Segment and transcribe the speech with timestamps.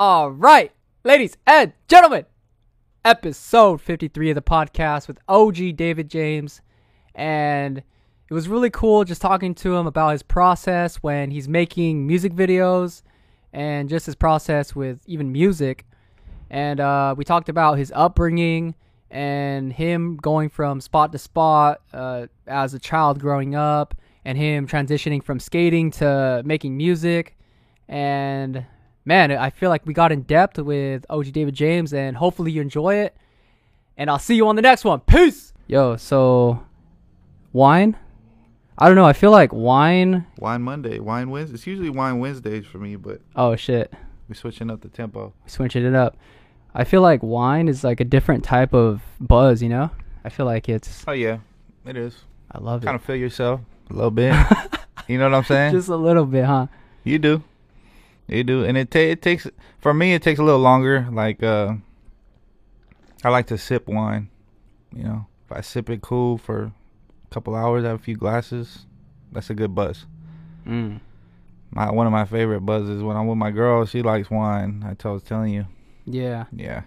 [0.00, 0.70] All right,
[1.02, 2.24] ladies and gentlemen,
[3.04, 6.60] episode 53 of the podcast with OG David James.
[7.16, 12.06] And it was really cool just talking to him about his process when he's making
[12.06, 13.02] music videos
[13.52, 15.84] and just his process with even music.
[16.48, 18.76] And uh, we talked about his upbringing
[19.10, 24.68] and him going from spot to spot uh, as a child growing up and him
[24.68, 27.36] transitioning from skating to making music.
[27.88, 28.64] And
[29.08, 32.60] man, I feel like we got in depth with OG David James, and hopefully you
[32.60, 33.16] enjoy it.
[33.96, 35.00] And I'll see you on the next one.
[35.00, 35.52] Peace.
[35.66, 36.62] Yo, so
[37.52, 37.96] wine.
[38.76, 39.06] I don't know.
[39.06, 40.26] I feel like wine.
[40.38, 41.54] Wine Monday, Wine Wednesday.
[41.54, 43.92] It's usually Wine Wednesdays for me, but Oh shit,
[44.28, 45.32] we're switching up the tempo.
[45.46, 46.16] switching it up.
[46.74, 49.62] I feel like wine is like a different type of buzz.
[49.62, 49.90] You know.
[50.24, 51.04] I feel like it's.
[51.08, 51.38] Oh yeah,
[51.86, 52.14] it is.
[52.52, 52.86] I love Kind it.
[52.86, 54.34] Kind of feel yourself a little bit.
[55.08, 55.72] you know what I'm saying?
[55.72, 56.66] Just a little bit, huh?
[57.04, 57.42] you do,
[58.36, 59.46] you do, and it ta- it takes
[59.78, 61.08] for me it takes a little longer.
[61.10, 61.74] Like uh,
[63.24, 64.28] I like to sip wine.
[64.94, 68.86] You know, if I sip it cool for a couple hours, have a few glasses,
[69.32, 70.06] that's a good buzz.
[70.66, 71.00] Mm.
[71.70, 73.84] My one of my favorite buzzes when I'm with my girl.
[73.86, 74.84] She likes wine.
[74.84, 75.66] I was telling you.
[76.06, 76.44] Yeah.
[76.52, 76.82] Yeah.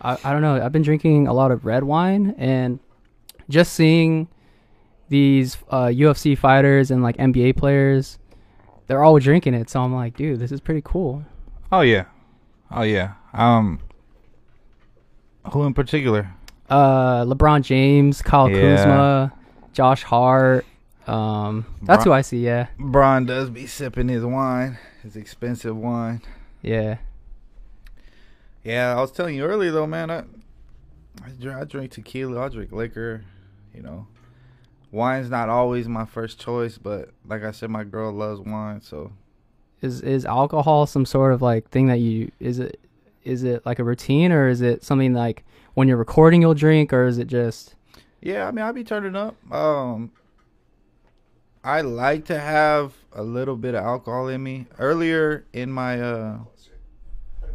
[0.00, 0.62] I, I don't know.
[0.64, 2.78] I've been drinking a lot of red wine and
[3.48, 4.28] just seeing
[5.08, 8.18] these uh, UFC fighters and like NBA players,
[8.90, 9.70] they're all drinking it.
[9.70, 11.24] So I'm like, dude, this is pretty cool.
[11.70, 12.06] Oh yeah.
[12.72, 13.12] Oh yeah.
[13.32, 13.78] Um.
[15.52, 16.28] Who in particular?
[16.68, 18.60] Uh, LeBron James, Kyle Yeah.
[18.76, 19.32] Kuzma,
[19.72, 20.66] Josh Hart.
[21.06, 22.44] Um, that's who I see.
[22.44, 26.20] Yeah, Brian does be sipping his wine, his expensive wine.
[26.62, 26.98] yeah.
[28.62, 30.10] Yeah, I was telling you earlier though, man.
[30.10, 30.18] I
[31.24, 32.44] I drink, I drink tequila.
[32.44, 33.24] I drink liquor.
[33.74, 34.06] You know,
[34.90, 39.12] wine's not always my first choice, but like I said, my girl loves wine, so
[39.80, 42.80] Is is alcohol some sort of like thing that you is it
[43.24, 46.92] is it like a routine or is it something like when you're recording you'll drink
[46.92, 47.74] or is it just
[48.22, 48.46] yeah.
[48.46, 49.34] I mean, I'll be turning up.
[49.52, 50.12] Um,
[51.64, 54.66] I like to have a little bit of alcohol in me.
[54.78, 56.38] Earlier in my uh,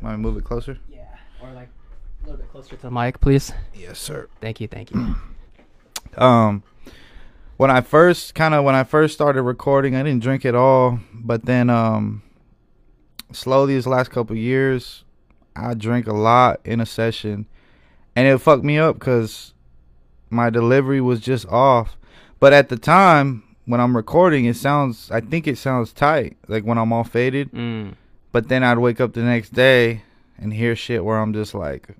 [0.01, 0.77] might move it closer.
[0.89, 1.03] yeah
[1.41, 1.69] or like
[2.23, 3.51] a little bit closer to the mic, please?
[3.73, 4.27] Yes, sir.
[4.41, 5.15] Thank you, thank you.
[6.17, 6.63] um
[7.57, 10.99] when I first kind of when I first started recording, I didn't drink at all,
[11.13, 12.21] but then um
[13.31, 15.03] slowly these last couple years,
[15.55, 17.45] I drank a lot in a session,
[18.15, 19.53] and it fucked me up because
[20.29, 21.97] my delivery was just off.
[22.39, 26.63] But at the time when I'm recording, it sounds I think it sounds tight, like
[26.63, 27.51] when I'm all faded.
[27.51, 27.95] Mm.
[28.31, 30.01] But then I'd wake up the next day
[30.37, 31.95] and hear shit where I'm just like,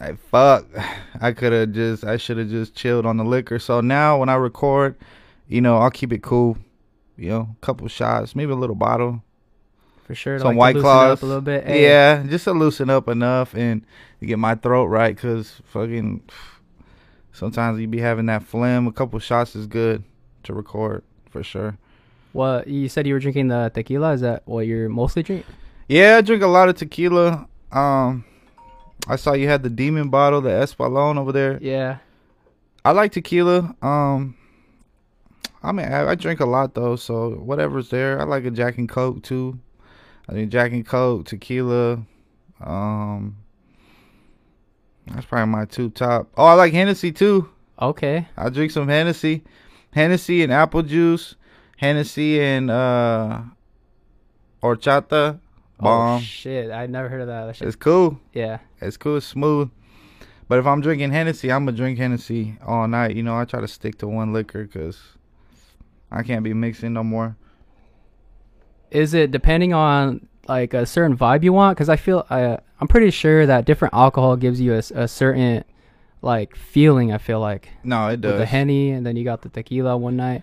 [0.00, 0.66] like fuck,
[1.20, 3.58] I could have just, I should have just chilled on the liquor.
[3.58, 4.96] So now when I record,
[5.48, 6.56] you know, I'll keep it cool.
[7.16, 9.22] You know, a couple shots, maybe a little bottle,
[10.04, 10.38] For sure.
[10.38, 11.64] some like, white claws, up a little bit.
[11.64, 13.84] Hey, Yeah, just to loosen up enough and
[14.22, 15.16] get my throat right.
[15.16, 16.22] Cause fucking,
[17.32, 18.86] sometimes you be having that phlegm.
[18.86, 20.02] A couple shots is good
[20.44, 21.76] to record for sure.
[22.32, 24.12] Well, you said you were drinking the tequila?
[24.12, 25.52] Is that what you're mostly drinking?
[25.86, 27.46] Yeah, I drink a lot of tequila.
[27.70, 28.24] Um,
[29.08, 31.58] I saw you had the demon bottle, the Espolón over there.
[31.60, 31.98] Yeah.
[32.84, 33.74] I like tequila.
[33.82, 34.36] Um,
[35.62, 38.20] I mean, I, I drink a lot though, so whatever's there.
[38.20, 39.58] I like a Jack and Coke too.
[40.28, 42.04] I mean, Jack and Coke, tequila.
[42.60, 43.36] Um,
[45.06, 46.28] that's probably my two top.
[46.36, 47.50] Oh, I like Hennessy too.
[47.80, 48.28] Okay.
[48.36, 49.42] I drink some Hennessy,
[49.92, 51.34] Hennessy and apple juice,
[51.76, 53.40] Hennessy and uh,
[54.62, 55.40] horchata.
[55.82, 56.18] Oh, bomb.
[56.18, 56.70] Oh shit!
[56.70, 57.46] I never heard of that.
[57.46, 58.18] that shit, it's cool.
[58.32, 58.58] yeah.
[58.80, 59.16] It's cool.
[59.16, 59.70] It's smooth.
[60.48, 63.16] But if I'm drinking Hennessy, I'm gonna drink Hennessy all night.
[63.16, 65.00] You know, I try to stick to one liquor because
[66.10, 67.36] I can't be mixing no more.
[68.90, 71.76] Is it depending on like a certain vibe you want?
[71.76, 75.64] Because I feel I I'm pretty sure that different alcohol gives you a certain
[76.20, 77.12] like feeling.
[77.12, 78.38] I feel like No, it with does.
[78.38, 80.42] the henny, and then you got the tequila one night.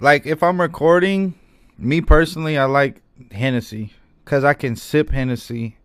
[0.00, 1.34] like if I'm recording,
[1.78, 3.00] me personally, I like
[3.32, 3.92] Hennessy
[4.26, 5.78] because I can sip Hennessy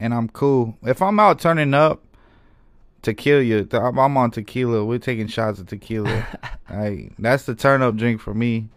[0.00, 0.76] and I'm cool.
[0.82, 2.02] If I'm out turning up
[3.02, 4.84] to kill you, th- I'm on tequila.
[4.84, 6.26] We're taking shots of tequila.
[6.70, 8.68] like that's the turn up drink for me.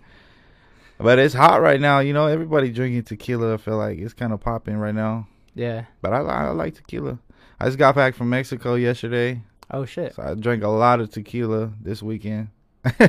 [0.98, 2.00] But it's hot right now.
[2.00, 3.54] You know, everybody drinking tequila.
[3.54, 5.28] I feel like it's kind of popping right now.
[5.56, 5.86] Yeah.
[6.02, 7.18] But I, li- I like tequila.
[7.60, 9.42] I just got back from Mexico yesterday,
[9.72, 10.14] Oh shit.
[10.16, 12.50] so I drank a lot of tequila this weekend.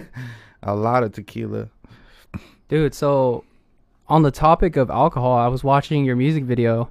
[0.63, 1.69] a lot of tequila.
[2.69, 3.43] Dude, so
[4.09, 6.91] on the topic of alcohol, I was watching your music video,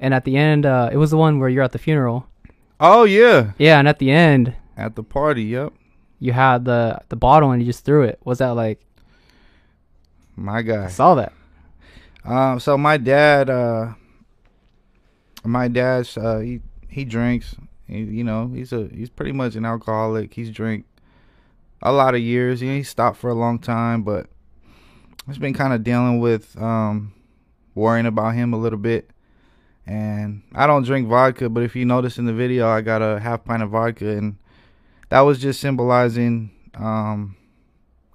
[0.00, 2.26] and at the end, uh, it was the one where you're at the funeral.
[2.80, 5.44] Oh yeah, Yeah, and at the end, at the party.
[5.44, 5.72] Yep,
[6.18, 8.18] you had the the bottle and you just threw it.
[8.24, 8.80] Was that like?
[10.36, 10.84] my guy.
[10.84, 11.32] I saw that.
[12.24, 13.94] Um, so my dad, uh,
[15.44, 17.56] my dad's uh, he he drinks.
[17.86, 20.34] He, you know, he's a he's pretty much an alcoholic.
[20.34, 20.86] He's drank
[21.82, 22.62] a lot of years.
[22.62, 24.26] You know, he stopped for a long time, but
[25.28, 27.14] I've been kind of dealing with um,
[27.74, 29.10] worrying about him a little bit.
[29.86, 33.18] And I don't drink vodka, but if you notice in the video, I got a
[33.18, 34.36] half pint of vodka, and
[35.08, 37.36] that was just symbolizing um,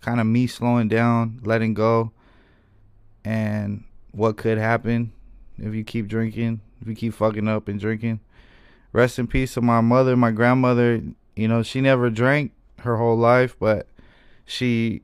[0.01, 2.11] kind of me slowing down, letting go,
[3.25, 5.11] and what could happen
[5.57, 8.21] if you keep drinking, if you keep fucking up and drinking.
[8.93, 11.01] Rest in peace to my mother, my grandmother.
[11.35, 13.87] You know, she never drank her whole life, but
[14.45, 15.01] she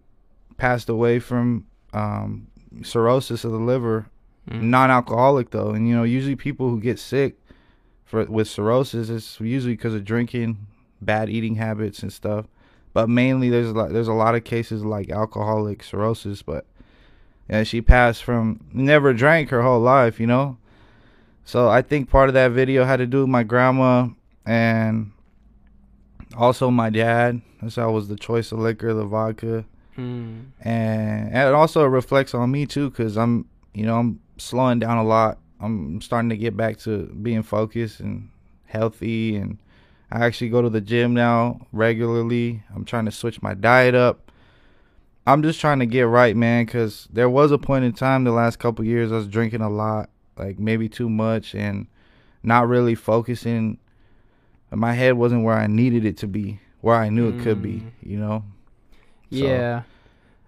[0.57, 2.47] passed away from um,
[2.83, 4.07] cirrhosis of the liver.
[4.49, 4.63] Mm.
[4.63, 7.37] Non-alcoholic though, and you know, usually people who get sick
[8.03, 10.67] for with cirrhosis, it's usually because of drinking,
[11.01, 12.45] bad eating habits, and stuff.
[12.93, 16.41] But mainly, there's a lot, there's a lot of cases like alcoholic cirrhosis.
[16.41, 16.65] But
[17.49, 20.57] yeah, she passed from never drank her whole life, you know.
[21.45, 24.09] So I think part of that video had to do with my grandma
[24.45, 25.11] and
[26.37, 27.41] also my dad.
[27.61, 29.65] That's how was the choice of liquor, the vodka,
[29.97, 30.45] Mm.
[30.61, 34.97] and, and it also reflects on me too, cause I'm, you know, I'm slowing down
[34.97, 35.39] a lot.
[35.59, 38.29] I'm starting to get back to being focused and
[38.65, 39.57] healthy, and
[40.11, 42.63] I actually go to the gym now regularly.
[42.75, 44.31] I'm trying to switch my diet up.
[45.25, 48.31] I'm just trying to get right, man, cause there was a point in time the
[48.31, 51.87] last couple years I was drinking a lot, like maybe too much, and
[52.43, 53.77] not really focusing.
[54.69, 57.75] My head wasn't where I needed it to be, where I knew it could be,
[57.75, 57.91] Mm.
[58.01, 58.43] you know.
[59.33, 59.81] So- Yeah,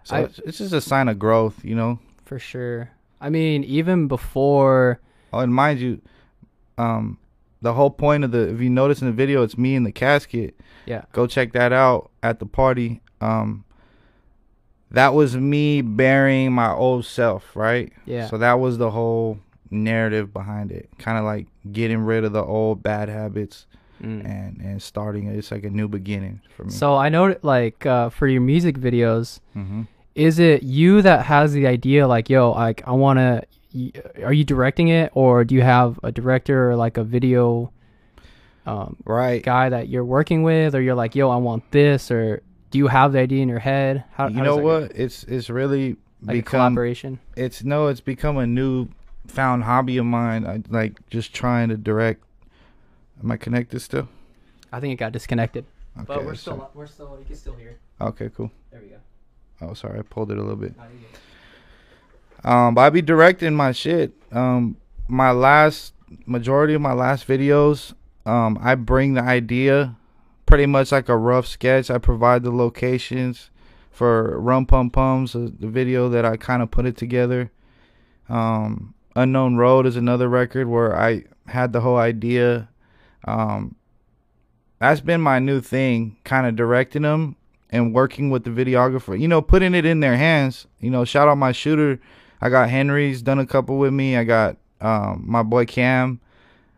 [0.03, 1.99] So I- it's, it's just a sign of growth, you know.
[2.25, 2.89] for sure.
[3.21, 4.99] I mean, even before.
[5.33, 6.01] Oh, and mind you,
[6.77, 7.17] um,
[7.61, 9.91] the whole point of the if you notice in the video, it's me in the
[9.91, 10.55] casket.
[10.85, 11.03] Yeah.
[11.13, 13.01] Go check that out at the party.
[13.21, 13.63] Um,
[14.91, 17.91] that was me burying my old self, right?
[18.05, 18.27] Yeah.
[18.27, 19.39] So that was the whole
[19.71, 20.89] narrative behind it.
[20.99, 23.65] Kind of like getting rid of the old bad habits
[24.05, 24.25] Mm.
[24.25, 25.27] and and starting.
[25.27, 26.71] It's like a new beginning for me.
[26.71, 31.51] So I know, like, uh, for your music videos, hmm is it you that has
[31.51, 32.07] the idea?
[32.07, 33.43] Like, yo, like, I want to.
[34.23, 37.73] Are you directing it, or do you have a director or like a video
[38.65, 39.43] um, right.
[39.43, 42.41] guy that you're working with, or you're like, yo, I want this, or
[42.71, 44.05] do you have the idea in your head?
[44.13, 44.67] How, you how know that go?
[44.81, 44.91] what?
[44.95, 47.19] It's it's really Like a become collaboration.
[47.35, 48.87] it's no, it's become a new
[49.27, 50.45] found hobby of mine.
[50.45, 52.23] I like just trying to direct.
[53.23, 54.07] Am I connected still?
[54.71, 55.65] I think it got disconnected,
[55.97, 56.05] Okay.
[56.07, 57.77] but we're so- still we're still you can still hear.
[58.01, 58.29] okay.
[58.35, 58.51] Cool.
[58.71, 58.97] There we go.
[59.61, 60.75] Oh, sorry, I pulled it a little bit.
[60.77, 64.13] Now you get- Um, but I be directing my shit.
[64.31, 64.77] Um,
[65.07, 65.93] my last
[66.25, 67.93] majority of my last videos,
[68.25, 69.95] um, I bring the idea,
[70.45, 71.89] pretty much like a rough sketch.
[71.89, 73.49] I provide the locations
[73.91, 77.49] for Rum Pum Pums, uh, the video that I kind of put it together.
[78.29, 82.67] Um, Unknown Road is another record where I had the whole idea.
[83.25, 83.75] Um,
[84.79, 87.35] that's been my new thing, kind of directing them
[87.69, 89.19] and working with the videographer.
[89.19, 90.67] You know, putting it in their hands.
[90.79, 91.99] You know, shout out my shooter.
[92.41, 94.15] I got Henry's done a couple with me.
[94.15, 96.19] I got um, my boy Cam.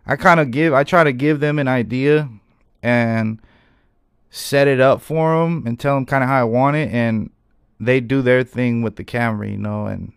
[0.06, 2.30] I kind of give, I try to give them an idea
[2.82, 3.42] and
[4.30, 7.30] set it up for them and tell them kind of how I want it, and
[7.80, 10.14] they do their thing with the camera, you know, and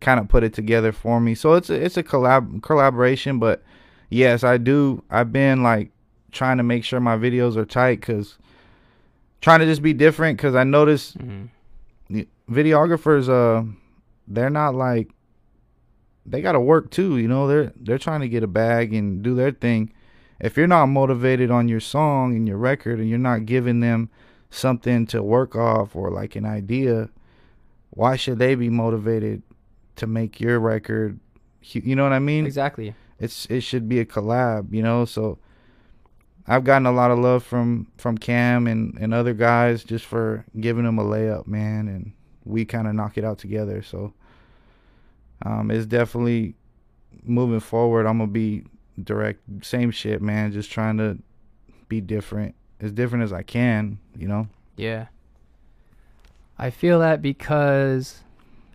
[0.00, 1.34] kind of put it together for me.
[1.34, 3.62] So it's a, it's a collab collaboration, but
[4.12, 5.02] yes, I do.
[5.10, 5.90] I've been like
[6.30, 8.38] trying to make sure my videos are tight because
[9.40, 11.48] trying to just be different because I noticed Mhm.
[12.08, 13.64] the videographers uh
[14.28, 15.10] they're not like
[16.24, 19.22] they got to work too you know they're they're trying to get a bag and
[19.22, 19.92] do their thing
[20.40, 24.08] if you're not motivated on your song and your record and you're not giving them
[24.50, 27.08] something to work off or like an idea
[27.90, 29.42] why should they be motivated
[29.96, 31.18] to make your record
[31.62, 32.94] you know what i mean Exactly.
[33.22, 35.04] It's it should be a collab, you know.
[35.04, 35.38] So
[36.46, 40.44] I've gotten a lot of love from from Cam and and other guys just for
[40.60, 42.12] giving them a layup, man, and
[42.44, 43.80] we kind of knock it out together.
[43.82, 44.12] So
[45.46, 46.56] um, it's definitely
[47.22, 48.06] moving forward.
[48.06, 48.64] I'm gonna be
[49.02, 50.52] direct, same shit, man.
[50.52, 51.18] Just trying to
[51.88, 54.48] be different, as different as I can, you know.
[54.76, 55.06] Yeah.
[56.58, 58.20] I feel that because,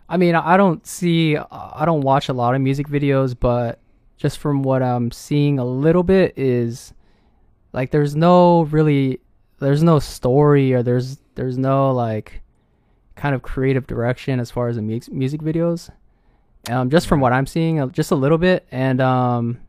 [0.10, 3.80] I mean, I don't see, I don't watch a lot of music videos, but
[4.18, 6.94] just from what I'm seeing a little bit is
[7.74, 9.20] like there's no really,
[9.60, 12.42] there's no story or there's, there's no like
[13.16, 15.90] kind of creative direction as far as the music, music videos.
[16.70, 18.66] Um, just from what I'm seeing, uh, just a little bit.
[18.72, 19.60] And, um,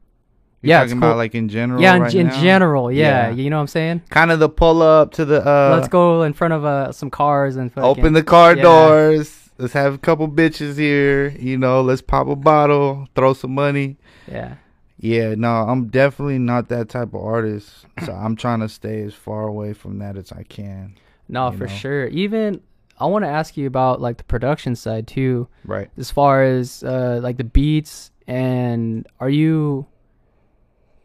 [0.62, 1.10] You're Yeah, it's talking cool.
[1.10, 1.80] about like in general.
[1.80, 3.34] yeah, in, right in general, yeah, Yeah.
[3.34, 4.02] you know what I'm saying?
[4.10, 7.10] Kind of the pull up to the uh, Let's go in front of uh, some
[7.10, 8.62] cars and fucking- Open the car Yeah.
[8.62, 9.50] doors.
[9.58, 11.28] Let's have a couple bitches here.
[11.38, 13.96] You know, let's pop a bottle, throw some money.
[14.30, 14.54] Yeah.
[15.00, 17.86] Yeah, no, I'm definitely not that type of artist.
[18.04, 20.96] So I'm trying to stay as far away from that as I can.
[21.28, 21.72] No, for know?
[21.72, 22.06] sure.
[22.08, 22.60] Even
[22.98, 25.88] I want to ask you about like the production side too, Right.
[25.96, 29.86] as far as uh, like the beats and are you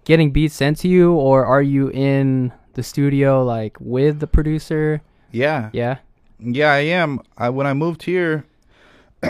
[0.06, 5.01] getting beats sent to you or are you in the studio like with the producer?
[5.32, 5.70] Yeah.
[5.72, 5.98] Yeah.
[6.39, 7.20] Yeah, I am.
[7.38, 8.44] I when I moved here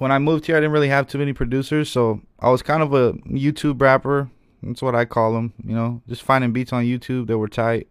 [0.00, 2.82] when I moved here I didn't really have too many producers, so I was kind
[2.82, 4.30] of a YouTube rapper.
[4.62, 7.86] That's what I call them, you know, just finding beats on YouTube that were tight.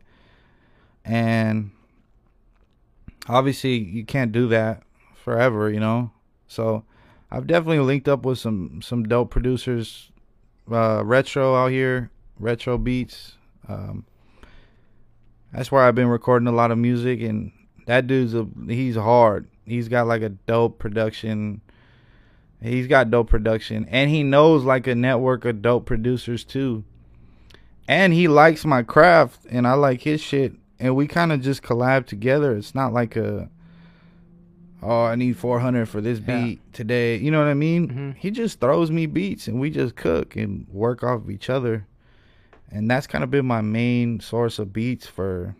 [1.05, 1.69] And
[3.27, 4.81] obviously you can't do that
[5.23, 6.11] forever, you know.
[6.47, 6.83] So
[7.29, 10.11] I've definitely linked up with some some dope producers
[10.71, 13.33] uh retro out here, retro beats.
[13.67, 14.03] Um
[15.53, 17.51] that's where I've been recording a lot of music and
[17.85, 19.47] that dude's a he's hard.
[19.63, 21.61] He's got like a dope production.
[22.61, 26.83] He's got dope production and he knows like a network of dope producers too.
[27.87, 31.63] And he likes my craft and I like his shit and we kind of just
[31.63, 32.55] collab together.
[32.55, 33.49] It's not like a
[34.81, 36.41] oh, I need 400 for this Yeah.
[36.43, 37.17] beat today.
[37.17, 37.87] You know what I mean?
[37.87, 38.15] Mhm.
[38.17, 41.85] He just throws me beats and we just cook and work off of each other.
[42.71, 45.55] And that's kind of been my main source of beats for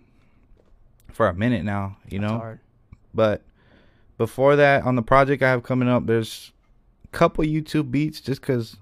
[1.11, 2.37] for a minute now, you That's know.
[2.37, 2.59] hard.
[3.13, 3.41] But
[4.17, 6.53] before that, on the project I have coming up, there's
[7.11, 8.77] couple YouTube beats just because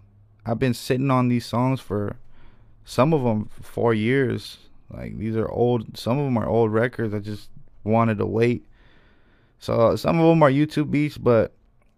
[0.46, 2.18] I've been sitting on these songs for
[2.86, 4.58] some of them for four years.
[4.90, 7.14] Like these are old, some of them are old records.
[7.14, 7.50] I just
[7.84, 8.66] wanted to wait.
[9.60, 11.54] So some of them are YouTube beats, but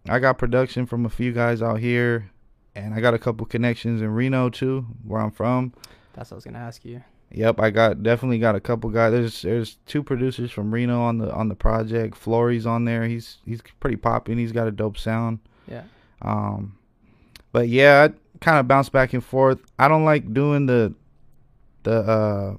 [0.08, 2.32] I got production from a few guys out here,
[2.76, 5.74] and I got a couple connections in Reno too, where I'm from.
[6.14, 7.04] That's what I was gonna ask you.
[7.32, 9.12] Yep, I got definitely got a couple guys.
[9.12, 12.16] There's there's two producers from Reno on the on the project.
[12.16, 13.06] Flory's on there.
[13.06, 14.38] He's he's pretty popping.
[14.38, 15.40] He's got a dope sound.
[15.68, 15.84] Yeah.
[16.22, 16.78] Um,
[17.52, 19.60] but yeah, I kind of bounce back and forth.
[19.78, 20.94] I don't like doing the
[21.84, 22.56] the uh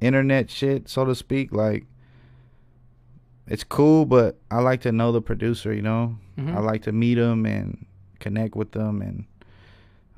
[0.00, 1.52] internet shit, so to speak.
[1.52, 1.84] Like
[3.46, 5.72] it's cool, but I like to know the producer.
[5.74, 6.54] You know, Mhm.
[6.54, 7.84] I like to meet them and
[8.20, 9.24] connect with them and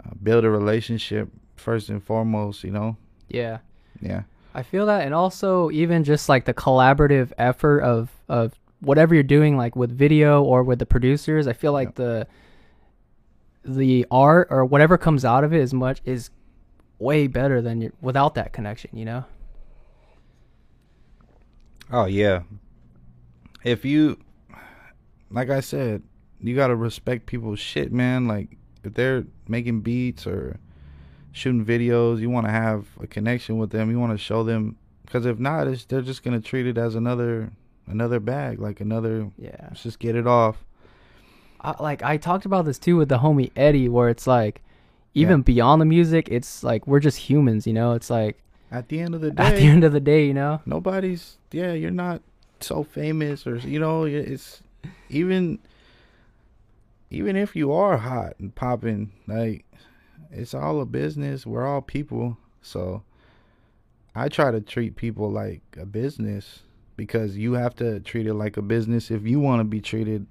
[0.04, 2.64] uh, build a relationship first and foremost.
[2.64, 2.96] You know,
[3.28, 3.58] Yeah.
[4.00, 4.22] yeah.
[4.54, 9.22] I feel that, and also even just like the collaborative effort of of whatever you're
[9.22, 11.46] doing, like with video or with the producers.
[11.46, 11.94] I feel like Yep.
[11.94, 12.26] the
[13.64, 16.30] the art or whatever comes out of it as much is
[16.98, 18.90] way better than your, without that connection.
[18.96, 19.24] You know.
[21.90, 22.42] Oh yeah.
[23.64, 24.18] If you
[25.30, 26.02] like I said,
[26.40, 28.26] you got to respect people's shit, man.
[28.26, 30.58] Like if they're making beats or
[31.32, 33.90] shooting videos, you want to have a connection with them.
[33.90, 34.76] You want to show them
[35.06, 37.52] cuz if not, it's, they're just going to treat it as another
[37.86, 39.66] another bag, like another Yeah.
[39.68, 40.64] let's just get it off.
[41.62, 44.60] I, like I talked about this too with the homie Eddie, where it's like,
[45.14, 45.42] even Yeah.
[45.44, 47.66] beyond the music, it's like we're just humans.
[47.66, 47.92] You know.
[47.92, 48.38] It's like
[48.70, 50.60] At the end of the day, at the end of the day, you know.
[50.66, 52.22] nobody's yeah you're not
[52.60, 54.62] so famous or you know it's
[55.10, 55.58] even
[57.10, 59.64] even if you are hot and popping like
[60.30, 63.02] it's all a business we're all people so
[64.14, 66.60] i try to treat people like a business
[66.96, 70.24] because you have to treat it like a business if you want to be treated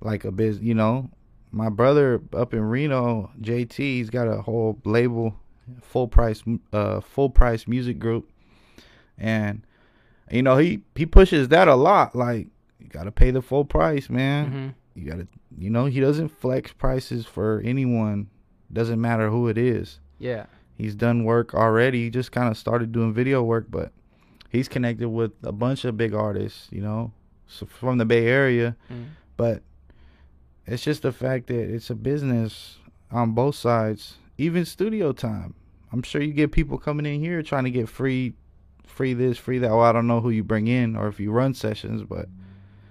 [0.00, 1.10] like a business you know?
[1.50, 5.34] My brother up in reno jt he's got a whole label
[5.80, 8.30] full price uh full price music group.
[9.16, 9.62] And
[10.30, 14.10] you know he he pushes that a lot like you gotta pay the full price
[14.10, 14.50] man.
[14.50, 15.26] Hmm you gotta
[15.56, 18.28] you know he doesn't flex prices for anyone.
[18.72, 20.00] Doesn't matter who it is.
[20.18, 20.46] Yeah.
[20.76, 22.04] he's done work already.
[22.04, 23.92] He just kind of started doing video work but
[24.50, 27.12] he's connected with a bunch of big artists you know
[27.46, 28.76] so from the bay area.
[28.92, 29.06] Mm.
[29.36, 29.62] but
[30.72, 32.78] it's just the fact that it's a business
[33.10, 35.54] on both sides even studio time.
[35.92, 38.34] I'm sure you get people coming in here trying to get free
[38.86, 39.70] free this free that.
[39.70, 42.28] Well i don't know who you bring in or if you run sessions but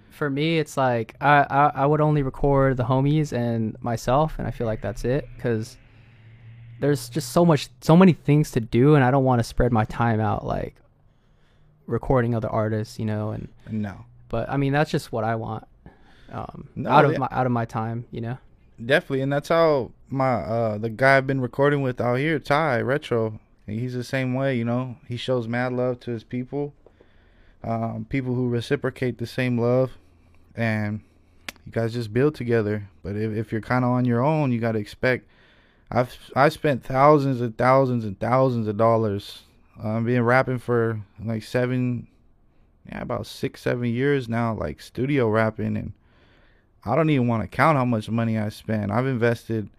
[0.09, 4.47] For me, it's like I, I I would only record the homies and myself, and
[4.47, 5.77] I feel like that's it because
[6.79, 9.71] there's just so much, so many things to do, and I don't want to spread
[9.71, 10.75] my time out like
[11.85, 13.29] recording other artists, you know.
[13.29, 14.05] And no.
[14.29, 15.65] But I mean, that's just what I want
[16.31, 17.17] um, No, out of yeah.
[17.19, 18.37] my out of my time, you know.
[18.83, 22.79] definitely and that's how my uh the guy i've been recording with out here ty
[22.79, 26.73] retro he's the same way you know he shows mad love to his people
[27.63, 29.91] um people who reciprocate the same love
[30.55, 31.01] and
[31.65, 34.59] you guys just build together but if, if you're kind of on your own you
[34.59, 35.27] got to expect
[35.91, 39.41] i've i spent thousands and thousands and thousands of dollars
[39.83, 42.07] uh, been rapping for like seven
[42.89, 45.93] yeah about six seven years now like studio rapping and
[46.87, 48.91] I don't even want to count how much money I spend.
[48.91, 49.69] I've invested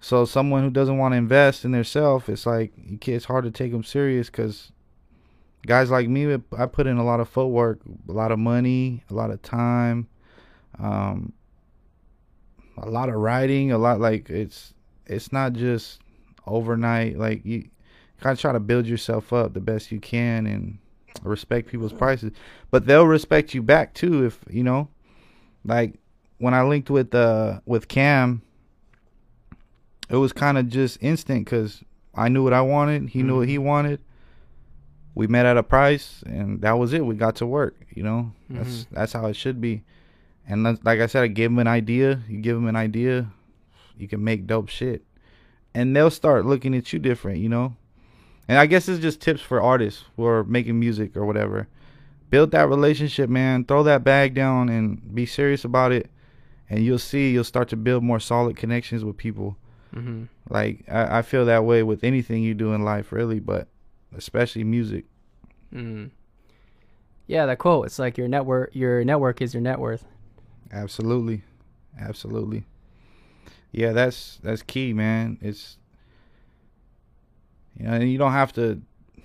[0.00, 2.72] So someone who doesn't want to invest in themselves, it's like
[3.06, 4.72] it's hard to take them serious because
[5.66, 9.14] guys like me, I put in a lot of footwork, a lot of money, a
[9.14, 10.08] lot of time,
[10.78, 11.32] um,
[12.78, 14.72] a lot of writing, a lot like it's
[15.06, 16.00] it's not just
[16.46, 17.18] overnight.
[17.18, 17.68] Like you
[18.20, 20.78] kind of try to build yourself up the best you can and
[21.22, 22.32] respect people's prices,
[22.70, 24.88] but they'll respect you back too if you know.
[25.64, 25.98] Like
[26.38, 28.42] when I linked with uh with Cam,
[30.08, 31.82] it was kind of just instant because
[32.14, 34.00] I knew what I wanted, he knew what he wanted.
[35.14, 37.04] We met at a price, and that was it.
[37.04, 37.76] We got to work.
[37.94, 39.82] You know, that's that's how it should be.
[40.48, 42.20] And like I said, I gave him an idea.
[42.28, 43.30] You give him an idea,
[43.98, 45.04] you can make dope shit,
[45.74, 47.38] and they'll start looking at you different.
[47.38, 47.76] You know,
[48.48, 51.68] and I guess it's just tips for artists who are making music or whatever.
[52.30, 53.64] Build that relationship, man.
[53.64, 56.10] Throw that bag down and be serious about it,
[56.68, 59.56] and you'll see you'll start to build more solid connections with people.
[59.94, 60.24] Mm-hmm.
[60.48, 63.68] Like I, I feel that way with anything you do in life, really, but
[64.16, 65.04] especially music.
[65.74, 66.10] Mm.
[67.26, 67.86] Yeah, that quote.
[67.86, 68.70] It's like your network.
[68.74, 70.04] Your network is your net worth.
[70.72, 71.42] Absolutely,
[71.98, 72.64] absolutely.
[73.72, 75.38] Yeah, that's that's key, man.
[75.40, 75.78] It's
[77.76, 78.80] you know, and you don't have to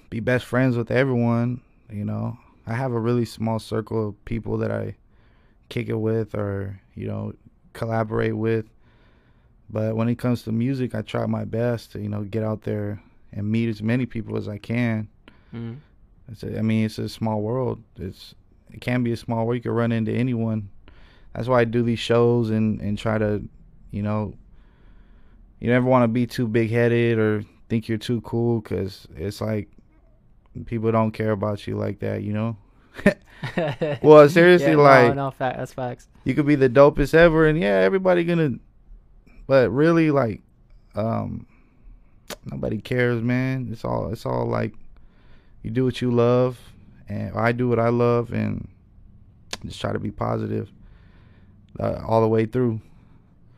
[0.09, 1.62] be best friends with everyone.
[1.89, 4.95] You know, I have a really small circle of people that I
[5.69, 7.34] kick it with, or you know,
[7.74, 8.65] collaborate with.
[9.69, 12.63] But when it comes to music, I try my best to you know get out
[12.63, 15.07] there and meet as many people as I can.
[15.53, 15.77] Mm.
[16.31, 17.81] It's a, I mean, it's a small world.
[17.98, 18.34] It's
[18.72, 19.57] it can be a small world.
[19.57, 20.69] You can run into anyone.
[21.34, 23.43] That's why I do these shows and and try to,
[23.91, 24.34] you know,
[25.60, 29.41] you never want to be too big headed or think you're too cool because it's
[29.41, 29.67] like
[30.65, 32.24] people don't care about you like that.
[32.24, 32.57] You know,
[34.01, 36.07] Well, seriously, Yeah, no, like- no, fact, that's facts.
[36.24, 38.51] you could be the dopest ever, and yeah, everybody gonna,
[39.47, 40.41] but really like,
[40.95, 41.45] um,
[42.50, 43.69] nobody cares, man.
[43.71, 44.74] It's all it's all like,
[45.63, 46.57] you do what you love,
[47.09, 48.68] and I do what I love, and
[49.65, 50.72] just try to be positive,
[51.79, 52.79] uh, all the way through.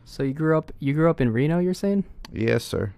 [0.06, 0.72] So you grew up.
[0.80, 1.60] You grew up in Reno.
[1.60, 2.06] You're saying?
[2.32, 2.94] Yes, sir.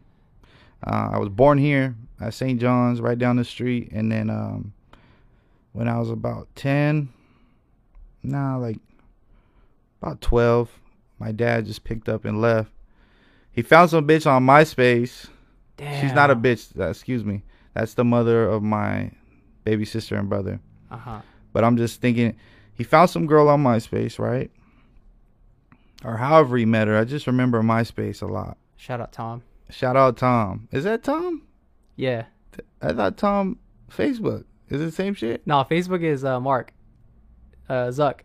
[0.86, 2.60] Uh, I was born here at St.
[2.60, 4.74] John's, right down the street, and then um,
[5.74, 7.10] when I was about ten,
[8.24, 8.80] nah, like
[10.02, 10.70] about twelve,
[11.20, 12.72] my dad just picked up and left.
[13.52, 15.28] He found some bitch on MySpace.
[15.78, 16.02] Damn.
[16.02, 16.78] She's not a bitch.
[16.80, 17.44] Uh, excuse me.
[17.74, 19.12] That's the mother of my
[19.64, 20.60] baby sister and brother.
[20.92, 21.22] Uh huh.
[21.52, 22.36] But I'm just thinking,
[22.74, 24.52] he found some girl on MySpace, right?
[26.04, 26.98] Or however he met her.
[26.98, 28.58] I just remember MySpace a lot.
[28.78, 29.44] Shout out Tom.
[29.70, 30.68] Shout out Tom.
[30.72, 31.44] Is that Tom?
[31.96, 32.26] Yeah.
[32.82, 33.60] I thought Tom
[33.92, 34.46] Facebook.
[34.70, 35.46] Is it the same shit?
[35.46, 36.74] No, Facebook is uh, Mark.
[37.68, 38.22] Uh, Zuck.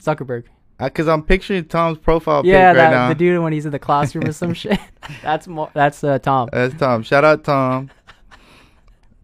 [0.00, 0.44] Zuckerberg.
[0.78, 3.08] Because I'm picturing Tom's profile pic yeah, right that now.
[3.08, 4.78] the dude when he's in the classroom or some shit.
[5.22, 5.70] That's more.
[5.72, 6.50] That's uh, Tom.
[6.52, 7.02] That's Tom.
[7.02, 7.90] Shout out Tom.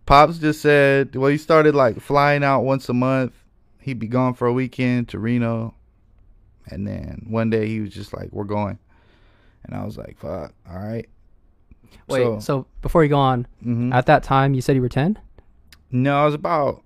[0.06, 3.34] Pops just said, well, he started like flying out once a month.
[3.80, 5.74] He'd be gone for a weekend to Reno.
[6.68, 8.78] And then one day he was just like, we're going.
[9.64, 11.08] And I was like, fuck, all right.
[12.08, 12.22] Wait.
[12.22, 13.92] So, So, before you go on, mhm.
[13.94, 15.18] at that time you said you were ten.
[15.90, 16.82] no, I was about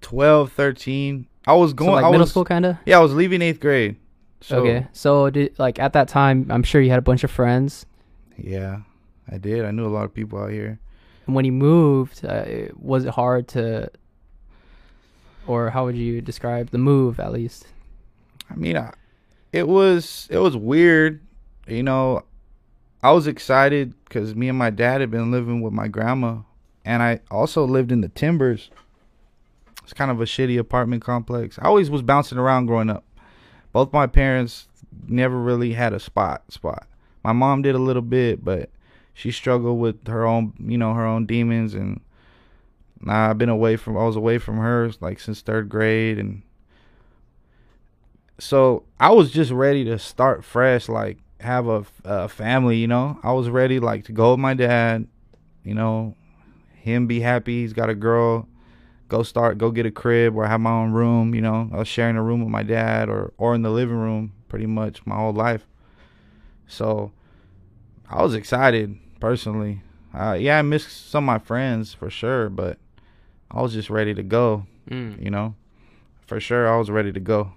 [0.00, 1.26] 12, 13.
[1.46, 2.76] I was So going, like I middle was, school, kind of.
[2.86, 3.96] Yeah, I was leaving eighth grade.
[4.40, 4.86] So, okay.
[4.92, 7.86] So did like at that time, I'm sure you had a bunch of friends.
[8.36, 8.80] Yeah,
[9.30, 9.64] I did.
[9.64, 10.78] I knew a lot of people out here.
[11.26, 13.90] And when you moved, uh, it- was it hard to,
[15.46, 17.66] or how would you describe the move at least?
[18.50, 18.92] I mean, I,
[19.52, 21.20] it was it was weird.
[21.66, 22.22] You know,
[23.04, 26.38] I was excited because me and my dad had been living with my grandma,
[26.86, 28.70] and I also lived in the Timbers.
[29.82, 31.58] It's kind of a shitty apartment complex.
[31.58, 33.04] I always was bouncing around growing up.
[33.72, 34.68] Both my parents
[35.06, 36.50] never really had a spot.
[36.50, 36.86] Spot.
[37.22, 38.70] My mom did a little bit, but
[39.12, 42.00] she struggled with her own, you know, her own demons, and
[43.06, 43.98] I've been away from.
[43.98, 46.40] I was away from her like since third grade, and
[48.38, 53.18] so I was just ready to start fresh, like have a, a family, you know.
[53.22, 55.06] I was ready, like to go with my dad,
[55.62, 56.14] you know,
[56.74, 57.60] him be happy.
[57.62, 58.48] He's got a girl.
[59.08, 61.68] Go start, go get a crib or have my own room, you know.
[61.72, 64.66] I was sharing a room with my dad or or in the living room pretty
[64.66, 65.66] much my whole life.
[66.66, 67.12] So
[68.08, 69.82] I was excited personally.
[70.14, 72.78] Uh, yeah, I missed some of my friends for sure, but
[73.50, 75.22] I was just ready to go, Mm.
[75.22, 75.54] you know.
[76.26, 77.52] For sure, I was ready to go.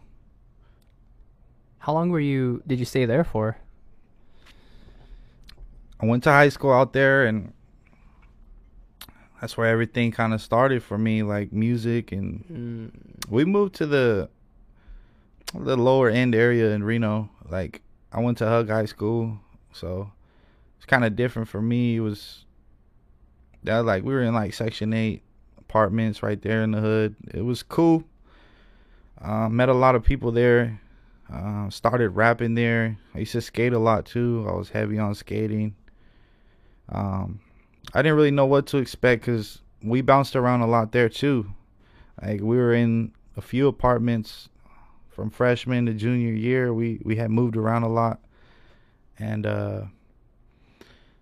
[1.80, 2.62] How long were you?
[2.68, 3.58] Did you stay there for?
[6.02, 7.54] I went to high school out there and
[9.42, 13.30] that's where everything kind of started for me like music and Mm.
[13.30, 14.30] we moved to the
[15.54, 17.82] the lower end area in Reno like
[18.12, 19.40] I went to Hug High School
[19.74, 20.12] So
[20.78, 21.98] it's kind of different for me.
[21.98, 22.46] It was
[23.64, 25.22] that like we were in like Section Eight
[25.58, 27.16] apartments right there in the hood.
[27.34, 28.04] It was cool.
[29.22, 30.80] Uh, met a lot of people there.
[31.32, 32.98] Uh, started rapping there.
[33.14, 34.46] I used to skate a lot too.
[34.50, 35.76] I was heavy on skating.
[36.90, 37.40] Um,
[37.94, 41.50] I didn't really know what to expect because we bounced around a lot there too.
[42.22, 44.50] Like we were in a few apartments
[45.10, 46.74] from freshman to junior year.
[46.74, 48.20] We we had moved around a lot,
[49.20, 49.82] and uh,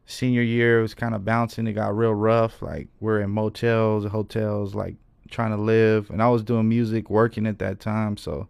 [0.06, 1.68] senior year was kind of bouncing.
[1.68, 2.62] It got real rough.
[2.62, 4.96] Like we're in motels, hotels, like
[5.30, 6.10] trying to live.
[6.10, 8.48] And I was doing music, working at that time, so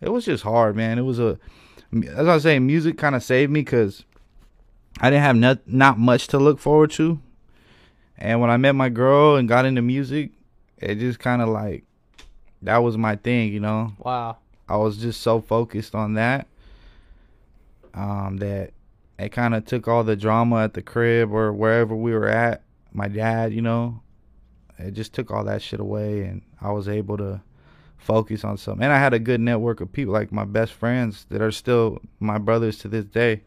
[0.00, 0.98] it was just hard, man.
[0.98, 1.38] It was a
[2.08, 4.04] as I was saying, music kind of saved me because
[5.00, 7.20] I didn't have not not much to look forward to.
[8.18, 10.30] And when I met my girl and got into music,
[10.78, 11.84] it just kind of like
[12.62, 13.92] that was my thing, you know.
[13.98, 14.36] Wow.
[14.68, 16.46] I was just so focused on that
[17.94, 18.72] um, that
[19.18, 22.62] it kind of took all the drama at the crib or wherever we were at.
[22.92, 24.00] My dad, you know,
[24.78, 27.40] it just took all that shit away, and I was able to
[27.98, 28.82] focus on something.
[28.82, 32.00] And I had a good network of people, like my best friends that are still
[32.20, 33.42] my brothers to this day,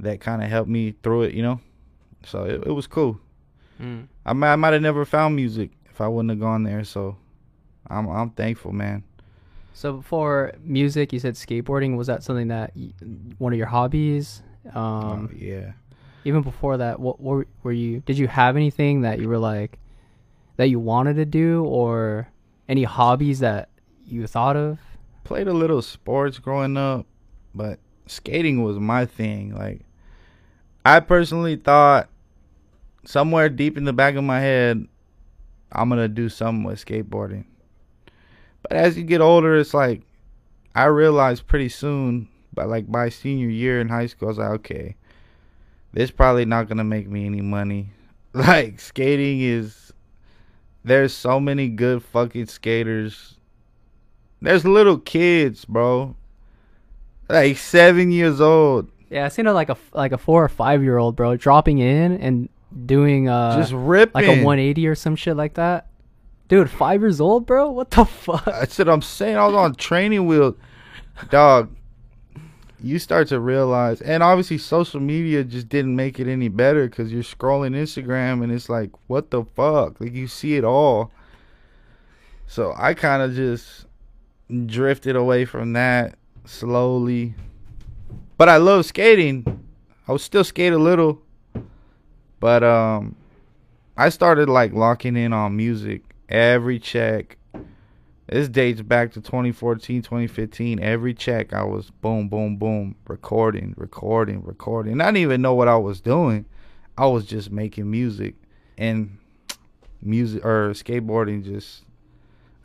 [0.00, 1.60] that kind of helped me through it, you know.
[2.24, 3.20] So it, it was cool.
[3.80, 4.08] Mm.
[4.24, 6.84] I might, I might have never found music if I wouldn't have gone there.
[6.84, 7.16] So
[7.88, 9.04] I'm I'm thankful, man.
[9.74, 11.96] So before music, you said skateboarding.
[11.96, 12.72] Was that something that
[13.38, 14.42] one of your hobbies?
[14.74, 15.72] Um, oh, yeah.
[16.24, 18.00] even before that, what, what were you?
[18.00, 19.78] Did you have anything that you were like
[20.56, 22.28] that you wanted to do, or
[22.68, 23.68] any hobbies that
[24.06, 24.80] you thought of?
[25.22, 27.06] Played a little sports growing up,
[27.54, 29.54] but skating was my thing.
[29.54, 29.82] Like
[30.86, 32.08] I personally thought
[33.04, 34.86] somewhere deep in the back of my head,
[35.72, 37.44] I'm gonna do something with skateboarding.
[38.62, 40.02] But as you get older, it's like
[40.76, 44.50] I realized pretty soon, by like my senior year in high school, I was like,
[44.50, 44.94] okay,
[45.92, 47.90] this probably not gonna make me any money.
[48.32, 49.92] Like skating is,
[50.84, 53.38] there's so many good fucking skaters.
[54.40, 56.14] There's little kids, bro,
[57.28, 60.82] like seven years old, Yeah, I seen a, like a like a four or five
[60.82, 62.48] year old bro dropping in and
[62.84, 64.14] doing uh just ripping.
[64.14, 65.86] like a 180 or some shit like that.
[66.48, 67.70] Dude, five years old, bro.
[67.70, 68.44] What the fuck?
[68.44, 69.36] That's what I'm saying.
[69.36, 70.56] I was on training wheel,
[71.30, 71.74] dog.
[72.82, 77.10] You start to realize, and obviously social media just didn't make it any better because
[77.12, 80.00] you're scrolling Instagram and it's like, what the fuck?
[80.00, 81.10] Like you see it all.
[82.46, 83.86] So I kind of just
[84.66, 87.34] drifted away from that slowly,
[88.36, 89.44] but I love skating.
[90.08, 91.20] I would still skate a little,
[92.38, 93.16] but um,
[93.96, 97.38] I started like locking in on music every check.
[98.28, 100.80] This dates back to 2014, 2015.
[100.80, 105.00] Every check I was boom, boom, boom, recording, recording, recording.
[105.00, 106.44] I didn't even know what I was doing.
[106.98, 108.34] I was just making music
[108.76, 109.18] and
[110.02, 111.84] music or skateboarding just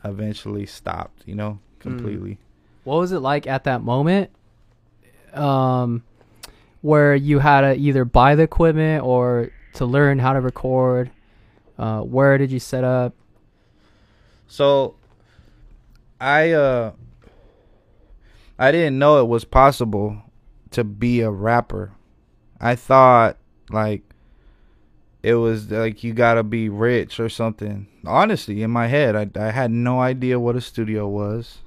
[0.04, 2.38] eventually stopped, you know, completely.
[2.84, 4.30] What was it like at that moment?
[5.34, 6.04] Um,
[6.82, 11.10] where you had to either buy the equipment or to learn how to record.
[11.78, 13.14] Uh, where did you set up?
[14.46, 14.96] So
[16.20, 16.92] I uh
[18.58, 20.22] I didn't know it was possible
[20.72, 21.92] to be a rapper.
[22.60, 23.38] I thought
[23.70, 24.02] like
[25.22, 27.86] it was like you got to be rich or something.
[28.04, 31.58] Honestly, in my head, I I had no idea what a studio was.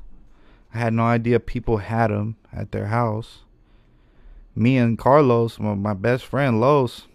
[0.73, 3.39] I had no idea people had them at their house.
[4.56, 7.08] Me and Carlos, my, my best friend Los,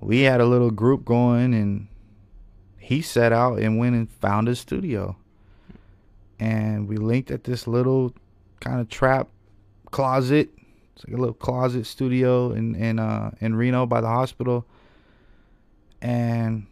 [0.00, 1.88] we had a little group going and
[2.78, 5.16] he set out and went and found a studio.
[6.40, 8.14] And we linked at this little
[8.60, 9.28] kind of trap
[9.90, 10.48] closet.
[10.94, 14.64] It's like a little closet studio in in uh in Reno by the hospital.
[16.00, 16.66] And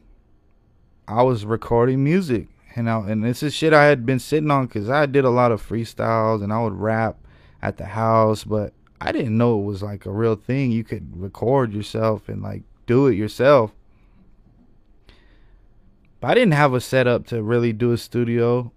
[1.07, 2.49] I was recording music.
[2.77, 5.31] And I, and this is shit I had been sitting on cuz I did a
[5.31, 7.19] lot of freestyles and I would rap
[7.67, 10.71] at the house, but I didn't know it was like a real thing.
[10.71, 13.73] You could record yourself and like do it yourself.
[16.21, 18.71] But I didn't have a setup to really do a studio.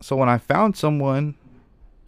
[0.00, 1.34] So when I found someone,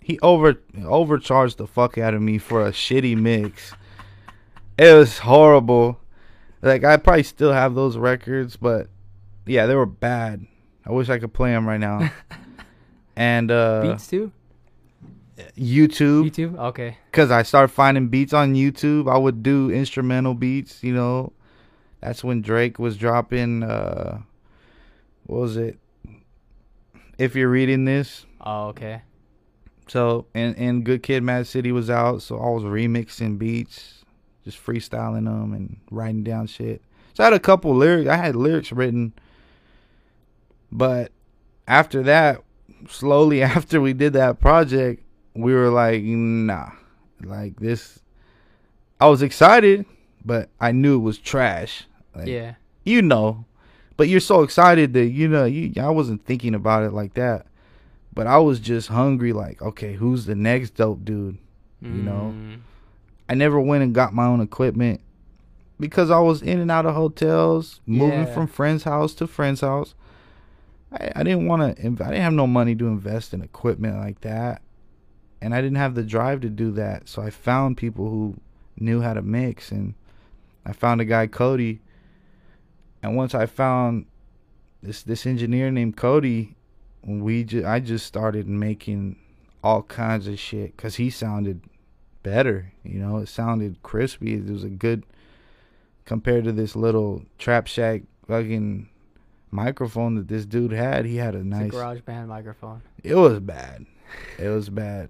[0.00, 3.74] he over overcharged the fuck out of me for a shitty mix.
[4.78, 5.98] It was horrible.
[6.62, 8.86] Like I probably still have those records, but
[9.44, 10.46] yeah, they were bad.
[10.86, 12.12] I wish I could play them right now.
[13.16, 14.30] and uh Beats too?
[15.56, 16.58] YouTube YouTube?
[16.58, 16.96] Okay.
[17.10, 19.10] because I started finding beats on YouTube.
[19.12, 21.32] I would do instrumental beats, you know.
[22.00, 24.20] That's when Drake was dropping uh
[25.24, 25.78] what was it?
[27.18, 29.02] If you're reading this, Oh, okay.
[29.88, 34.04] So and and Good Kid, Mad City was out, so I was remixing beats,
[34.44, 36.80] just freestyling them and writing down shit.
[37.14, 38.08] So I had a couple lyrics.
[38.08, 39.12] I had lyrics written,
[40.72, 41.10] but
[41.68, 42.42] after that,
[42.88, 45.02] slowly after we did that project,
[45.34, 46.70] we were like, nah,
[47.22, 48.00] like this.
[49.00, 49.86] I was excited,
[50.24, 51.84] but I knew it was trash.
[52.14, 52.54] Like, yeah.
[52.84, 53.44] you know,
[53.96, 55.72] but you're so excited that you know you.
[55.80, 57.46] I wasn't thinking about it like that,
[58.14, 59.32] but I was just hungry.
[59.32, 61.38] Like, okay, who's the next dope dude?
[61.82, 62.58] You know, Mm.
[63.30, 65.00] I never went and got my own equipment
[65.78, 68.34] because I was in and out of hotels, moving Yeah.
[68.34, 69.94] from friend's house to friend's house.
[70.92, 71.82] I, I didn't want to.
[71.86, 74.60] I didn't have no money to invest in equipment like that,
[75.40, 77.08] and I didn't have the drive to do that.
[77.08, 78.36] So I found people who
[78.78, 79.94] knew how to mix, and
[80.64, 81.80] I found a guy Cody.
[83.02, 84.06] And once I found
[84.82, 86.54] this this engineer named Cody,
[87.04, 89.16] we ju- I just started making
[89.64, 91.62] all kinds of shit because he sounded
[92.22, 92.72] better.
[92.84, 94.34] You know, it sounded crispy.
[94.34, 95.04] It was a good
[96.04, 98.88] compared to this little trap shack fucking
[99.50, 101.04] microphone that this dude had.
[101.06, 101.66] He had a It's nice.
[101.68, 102.82] a garage band microphone.
[103.02, 103.86] It was bad.
[104.38, 105.08] It was bad.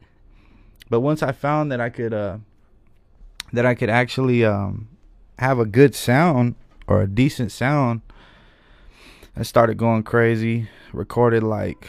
[0.90, 2.38] But once I found that I could uh
[3.52, 4.88] that I could actually um
[5.38, 8.02] have a good sound or a decent sound,
[9.36, 10.68] I started going crazy.
[10.92, 11.88] Recorded like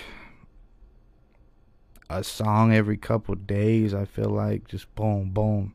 [2.07, 5.73] a song every couple days, I feel like just boom boom.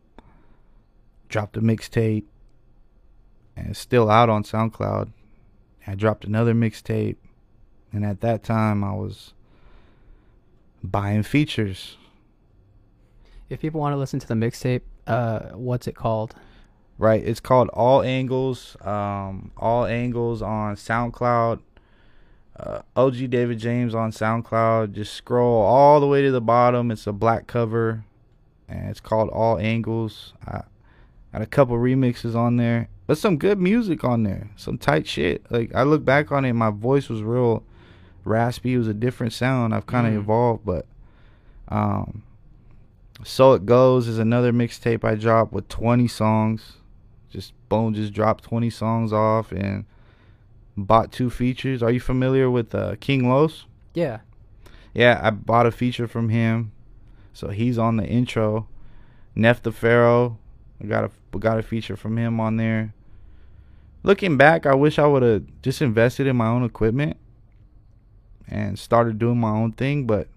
[1.28, 2.24] Dropped a mixtape
[3.56, 5.10] and it's still out on SoundCloud.
[5.88, 7.16] I dropped another mixtape
[7.92, 9.32] and at that time I was
[10.84, 11.96] buying features.
[13.48, 16.34] If people want to listen to the mixtape, uh, what's it called?
[16.98, 18.76] Right, it's called All Angles.
[18.80, 21.60] Um, All Angles on SoundCloud.
[22.58, 24.92] Uh, OG David James on SoundCloud.
[24.92, 26.90] Just scroll all the way to the bottom.
[26.90, 28.04] It's a black cover,
[28.68, 30.32] and it's called All Angles.
[30.46, 30.62] I
[31.32, 34.48] had a couple remixes on there, but some good music on there.
[34.56, 35.44] Some tight shit.
[35.52, 37.62] Like I look back on it, my voice was real
[38.24, 38.72] raspy.
[38.72, 39.74] It was a different sound.
[39.74, 40.20] I've kind of Mm.
[40.20, 40.86] evolved, but
[41.68, 42.22] um,
[43.24, 46.78] so it goes is another mixtape I dropped with 20 songs.
[47.30, 49.84] Just boom, just dropped 20 songs off and
[50.76, 51.82] bought two features.
[51.82, 53.66] Are you familiar with uh, King Los?
[53.94, 54.20] Yeah.
[54.94, 56.72] Yeah, I bought a feature from him,
[57.32, 58.66] so he's on the intro.
[59.34, 60.38] Nef the Pharaoh,
[60.82, 62.94] I got a got a feature from him on there.
[64.02, 67.18] Looking back, I wish I would have just invested in my own equipment
[68.48, 70.28] and started doing my own thing, but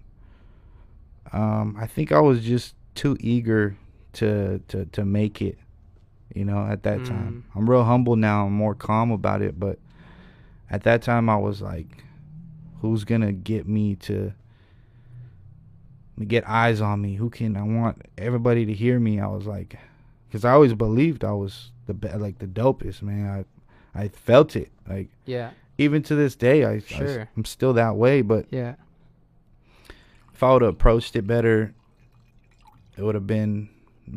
[1.32, 3.76] um, I think I was just too eager
[4.14, 5.58] to to to make it.
[6.34, 8.46] You know, at that time, I'm real humble now.
[8.46, 9.78] I'm more calm about it, but
[10.70, 12.04] at that time, I was like,
[12.82, 14.32] "Who's gonna get me to?"
[16.28, 19.78] get eyes on me who can i want everybody to hear me i was like
[20.28, 23.46] because i always believed i was the be- like the dopest man
[23.94, 25.52] i i felt it like Yeah.
[25.78, 27.22] even to this day i, Sure.
[27.22, 28.74] I am still that way but Yeah.
[30.40, 31.74] If i would have approached it better
[32.96, 33.68] it would have been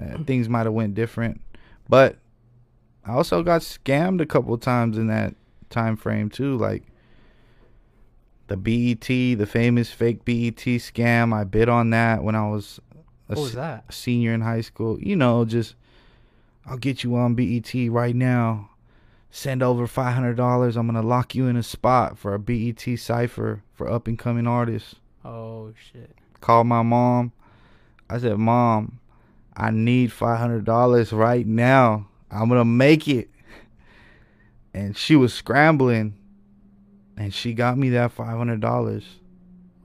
[0.01, 1.41] uh, things might have went different
[1.89, 2.15] but
[3.05, 5.35] i also got scammed a couple times in that
[5.69, 6.83] time frame too like
[8.47, 11.33] the BET, the famous fake BET scam.
[11.33, 12.79] I bid on that when I was
[13.29, 13.91] a What was that?
[13.91, 14.99] senior in high school.
[14.99, 15.75] You know, just
[16.65, 18.69] I'll get you on BET right now.
[19.31, 20.75] Send over five hundred dollars.
[20.75, 24.45] I'm gonna lock you in a spot for a BET cipher for up and coming
[24.45, 24.95] artists.
[25.25, 26.15] Oh shit.
[26.41, 27.31] Called my mom.
[28.09, 28.99] I said, Mom,
[29.55, 32.07] I need five hundred dollars right now.
[32.29, 33.29] I'm gonna make it.
[34.73, 36.15] And she was scrambling,
[37.15, 39.03] and she got me that five hundred dollars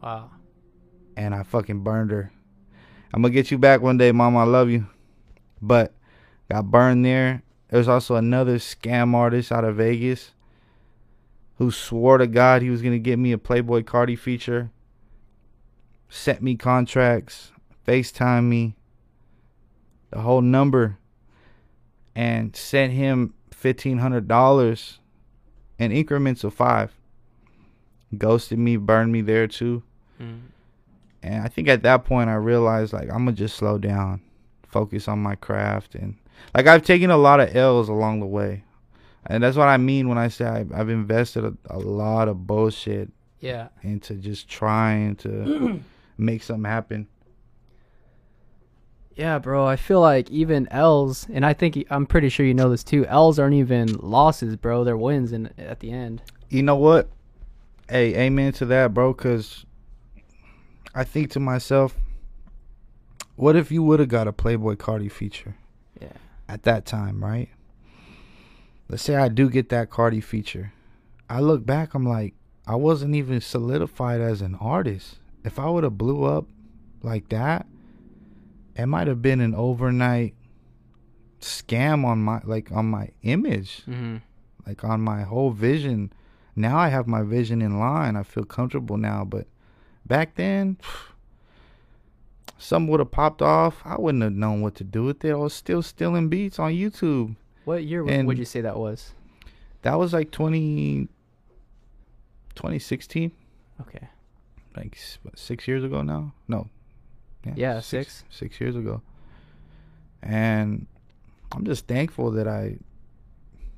[0.03, 0.31] Wow.
[1.17, 2.33] and I fucking burned her.
[3.13, 4.37] I'm gonna get you back one day, mom.
[4.37, 4.87] I love you.
[5.61, 5.93] But
[6.51, 7.43] got burned there.
[7.69, 10.33] There's also another scam artist out of Vegas
[11.57, 14.71] who swore to God he was gonna get me a Playboi Carti feature.
[16.09, 17.53] Sent me contracts,
[17.87, 18.77] FaceTime me,
[20.11, 20.97] the whole number,
[22.15, 25.01] and sent him fifteen hundred dollars
[25.79, 26.93] in increments of five.
[28.17, 29.83] Ghosted me, burned me there too.
[30.21, 30.41] Mm.
[31.23, 34.23] And I think at that point I realized like I'm gonna just slow down,
[34.67, 36.17] focus on my craft, and
[36.55, 38.65] like I've taken a lot of L's along the way,
[39.27, 42.47] and that's what I mean when I say I've, I've invested a, a lot of
[42.47, 43.69] bullshit Yeah.
[43.83, 45.81] into just trying to
[46.19, 47.07] make something happen.
[49.15, 49.67] Yeah, bro.
[49.67, 53.05] I feel like even L's, and I think I'm pretty sure you know this too.
[53.07, 54.85] L's aren't even losses, bro.
[54.85, 56.23] They're wins in at the end.
[56.51, 57.09] You know what?
[57.89, 59.13] Hey, amen to that, bro.
[59.15, 59.65] Cause
[60.95, 61.97] I think to myself,
[63.35, 65.57] what if you would have got a Playboi Carti feature
[66.01, 66.13] Yeah.
[66.49, 67.49] at that time, right?
[68.89, 70.73] Let's say I do get that Carti feature.
[71.29, 72.35] I look back, I'm like,
[72.67, 75.17] I wasn't even solidified as an artist.
[75.49, 76.47] If I would have blew up
[77.03, 77.67] like that,
[78.77, 80.35] it might have been an overnight
[81.41, 84.17] scam on my like on my image, Mm-hmm.
[84.67, 86.13] like on my whole vision.
[86.55, 88.15] Now I have my vision in line.
[88.15, 89.47] I feel comfortable now, but
[90.05, 90.77] back then
[92.59, 93.81] something would have popped off.
[93.87, 95.31] I wouldn't have known what to do with it.
[95.33, 97.37] I was still stealing beats on YouTube.
[97.65, 99.13] What year And- would you say that was?
[99.83, 101.09] That was like 20,
[102.55, 103.31] 2016,
[103.81, 104.09] Okay.
[104.79, 106.33] Like what, six years ago now.
[106.47, 106.69] No,
[107.57, 108.25] Yeah, six.
[108.31, 109.03] six years ago.
[110.23, 110.87] And
[111.53, 112.77] I'm just thankful that I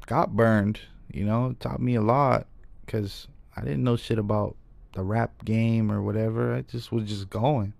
[0.07, 0.81] got burned.
[1.13, 2.47] You know, taught me a lot
[2.85, 4.57] because I didn't know shit about
[4.95, 6.55] the rap game or whatever.
[6.55, 7.73] I just was just going.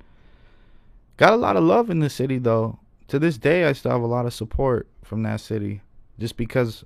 [1.17, 2.79] Got a lot of love in the city though.
[3.09, 5.81] To this day, I still have a lot of support from that city,
[6.19, 6.85] just because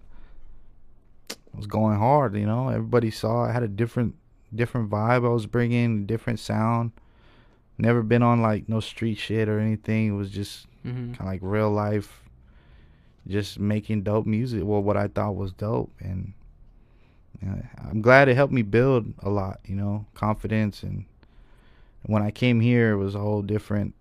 [1.30, 2.34] I was going hard.
[2.34, 4.14] You know, everybody saw I had a different,
[4.54, 5.24] different vibe.
[5.24, 6.92] I was bringing different sound.
[7.78, 10.08] Never been on like no street shit or anything.
[10.08, 11.12] It was just Mm-hmm.
[11.14, 12.22] kind of like real life,
[13.26, 14.62] just making dope music.
[14.64, 16.34] Well, what I thought was dope, and
[17.40, 19.60] you know, I'm glad it helped me build a lot.
[19.64, 21.06] You know, confidence, and
[22.02, 23.94] when I came here, it was a whole different.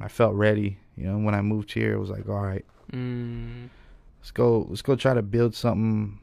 [0.00, 0.78] I felt ready.
[0.96, 3.68] You know, when I moved here, it was like, all right, Mm.
[4.20, 6.18] let's go, let's go try to build something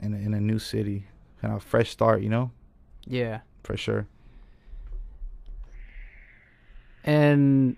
[0.00, 1.04] in a, in a new city,
[1.42, 2.22] kind of fresh start.
[2.22, 2.50] You know,
[3.06, 3.40] Yeah.
[3.62, 4.06] for sure.
[7.04, 7.76] And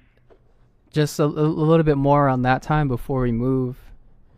[0.90, 3.78] just a, a little bit more on that time before we move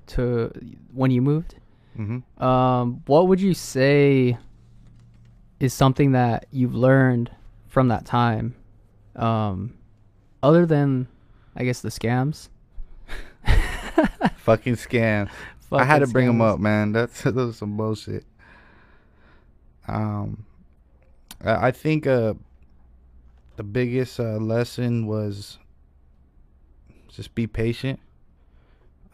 [0.09, 0.51] to
[0.93, 1.57] when you moved.
[1.97, 4.39] hmm Um, what would you say
[5.59, 7.31] is something that you've learned
[7.67, 8.55] from that time,
[9.17, 9.75] um,
[10.43, 11.09] other than,
[11.57, 12.49] I guess, the scams?
[14.37, 15.29] Fucking scam.
[15.73, 16.93] I had to Fucking bring them up, man.
[16.93, 18.25] That's that was some bullshit.
[19.89, 20.45] Um,
[21.45, 22.35] I think uh,
[23.57, 25.59] the biggest uh, lesson was
[27.09, 28.01] just be patient,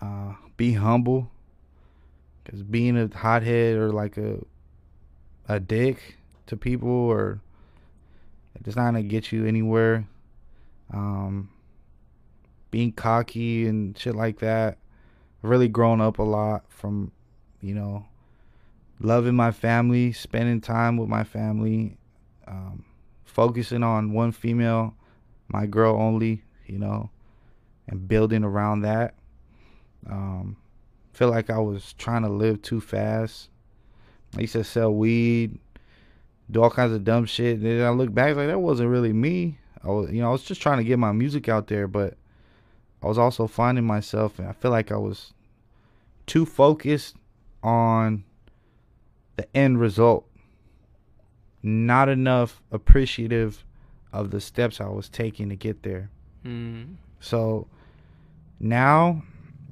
[0.01, 1.31] uh, be humble,
[2.45, 4.39] because being a hothead or like a
[5.49, 7.41] a dick to people or
[8.55, 10.07] it's not gonna get you anywhere.
[10.93, 11.51] Um,
[12.71, 14.79] being cocky and shit like that
[15.43, 17.11] really grown up a lot from
[17.61, 18.05] you know
[19.01, 21.97] loving my family spending time with my family
[22.47, 22.85] um,
[23.25, 24.95] focusing on one female
[25.49, 27.11] my girl only you know
[27.89, 29.15] and building around that.
[30.09, 30.57] Um,
[31.13, 33.49] feel like i was trying to live too fast.
[34.37, 35.59] I used to sell weed
[36.51, 37.59] do all kinds of dumb shit.
[37.59, 39.59] And then i look back like that wasn't really me.
[39.85, 42.17] I was you know i was just trying to get my music out there but
[43.03, 45.33] I was also finding myself, and I feel like I was
[46.27, 47.17] too focused
[47.63, 48.25] on
[49.37, 50.27] the end result,
[51.63, 53.65] not enough appreciative
[54.13, 56.11] of the steps I was taking to get there.
[56.45, 56.97] Mm.
[57.21, 57.67] So
[58.61, 59.23] now,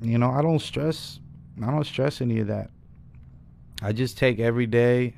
[0.01, 1.21] you know, I don't stress.
[1.63, 2.71] I don't stress any of that.
[3.83, 5.15] I just take every day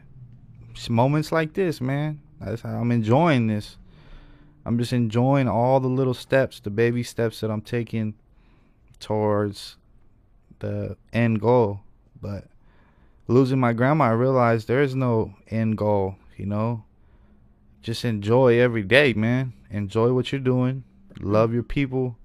[0.88, 2.20] moments like this, man.
[2.40, 3.76] That's how I'm enjoying this.
[4.64, 8.14] I'm just enjoying all the little steps, the baby steps that I'm taking
[9.00, 9.76] towards
[10.60, 11.80] the end goal.
[12.20, 12.44] But
[13.26, 16.82] losing my grandma, I realized there is no end goal, you know?
[17.82, 19.52] Just enjoy every day, man.
[19.70, 20.82] Enjoy what you're doing.
[21.20, 22.16] Love your people.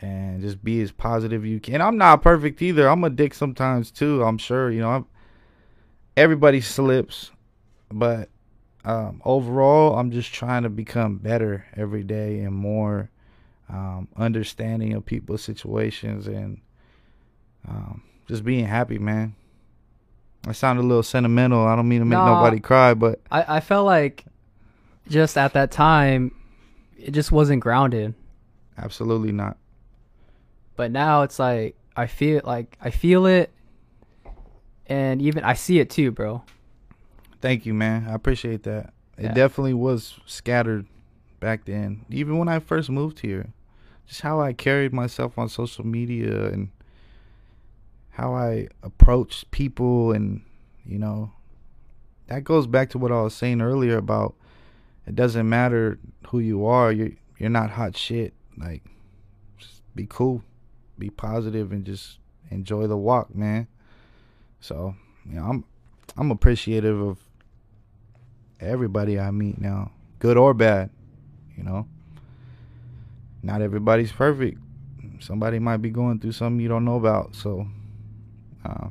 [0.00, 1.80] And just be as positive you can.
[1.80, 2.88] I'm not perfect either.
[2.88, 4.24] I'm a dick sometimes too.
[4.24, 4.90] I'm sure, you know.
[4.90, 5.06] I'm,
[6.16, 7.30] everybody slips,
[7.92, 8.28] but
[8.84, 13.08] um, overall, I'm just trying to become better every day and more
[13.68, 16.60] um, understanding of people's situations and
[17.68, 19.36] um, just being happy, man.
[20.46, 21.66] I sound a little sentimental.
[21.66, 22.34] I don't mean to make Nah.
[22.36, 24.24] nobody cry, but I, I felt like
[25.08, 26.32] just at that time,
[26.98, 28.14] it just wasn't grounded.
[28.78, 29.56] absolutely not.
[30.76, 33.50] But now it's like I feel like I feel it,
[34.86, 36.42] and even I see it too, bro.
[37.40, 38.06] Thank you, man.
[38.08, 38.92] I appreciate that.
[39.18, 40.86] It definitely was scattered
[41.40, 42.04] back then.
[42.10, 43.46] Even when I first moved here,
[44.06, 46.68] just how I carried myself on social media and
[48.16, 50.42] how I approach people and
[50.86, 51.32] you know
[52.28, 54.34] that goes back to what I was saying earlier about
[55.06, 55.98] it doesn't matter
[56.28, 58.34] who you are, you're you're not hot shit.
[58.56, 58.82] Like
[59.58, 60.42] just be cool,
[60.98, 62.18] be positive and just
[62.50, 63.68] enjoy the walk, man.
[64.60, 64.96] So,
[65.28, 65.64] you know, I'm
[66.16, 67.18] I'm appreciative of
[68.60, 70.90] everybody I meet now, good or bad,
[71.56, 71.86] you know.
[73.42, 74.58] not everybody's perfect.
[75.20, 77.34] Somebody might be going through something you don't know about.
[77.34, 77.68] So,
[78.66, 78.88] uh,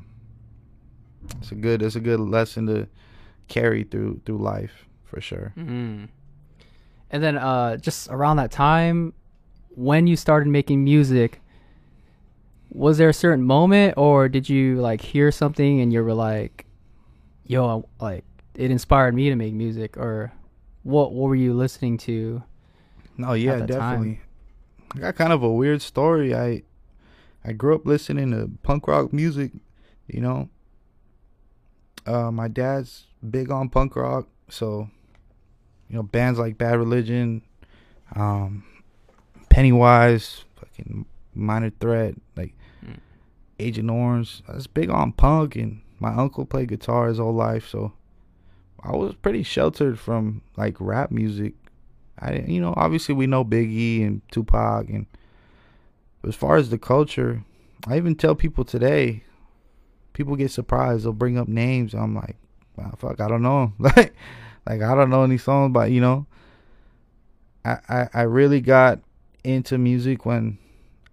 [1.39, 2.87] it's a good it's a good lesson to
[3.47, 5.53] carry through through life for sure.
[5.57, 6.07] Mm.
[7.11, 9.13] And then uh, just around that time,
[9.75, 11.41] when you started making music,
[12.69, 16.65] was there a certain moment, or did you like hear something and you were like,
[17.45, 20.31] "Yo, I- like it inspired me to make music," or
[20.83, 21.13] what?
[21.13, 22.43] What were you listening to?
[23.17, 23.67] No, yeah, that time.
[23.67, 24.19] definitely.
[24.95, 26.33] I got kind of a weird story.
[26.35, 26.63] I
[27.43, 29.51] I grew up listening to punk rock music,
[30.07, 30.49] you know.
[32.05, 34.89] Uh, my dad's big on punk rock, so
[35.89, 37.41] you know bands like Bad Religion,
[38.15, 38.63] um,
[39.49, 42.53] Pennywise, fucking Minor Threat, like
[42.85, 42.99] Mm.
[43.59, 44.43] Agent Orange.
[44.47, 47.93] I was big on punk, and my uncle played guitar his whole life, so
[48.83, 51.53] I was pretty sheltered from like rap music.
[52.19, 55.05] I you know obviously we know Biggie and Tupac and
[56.23, 57.43] as far as the culture,
[57.87, 59.23] I even tell people today,
[60.15, 61.05] people get surprised.
[61.05, 61.93] They'll bring up names.
[61.93, 62.37] I'm like,
[62.77, 63.73] wow, fuck, I don't know.
[63.79, 64.15] like,
[64.65, 66.25] like I don't know any songs, but you know,
[67.63, 68.99] I, I I really got
[69.43, 70.57] into music when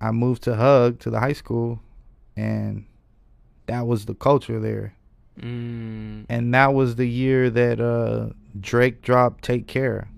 [0.00, 1.80] I moved to Hug to the high school,
[2.36, 2.86] and
[3.66, 4.94] that was the culture there.
[5.40, 6.26] Mm.
[6.28, 10.08] And that was the year that uh Drake dropped "Take Care."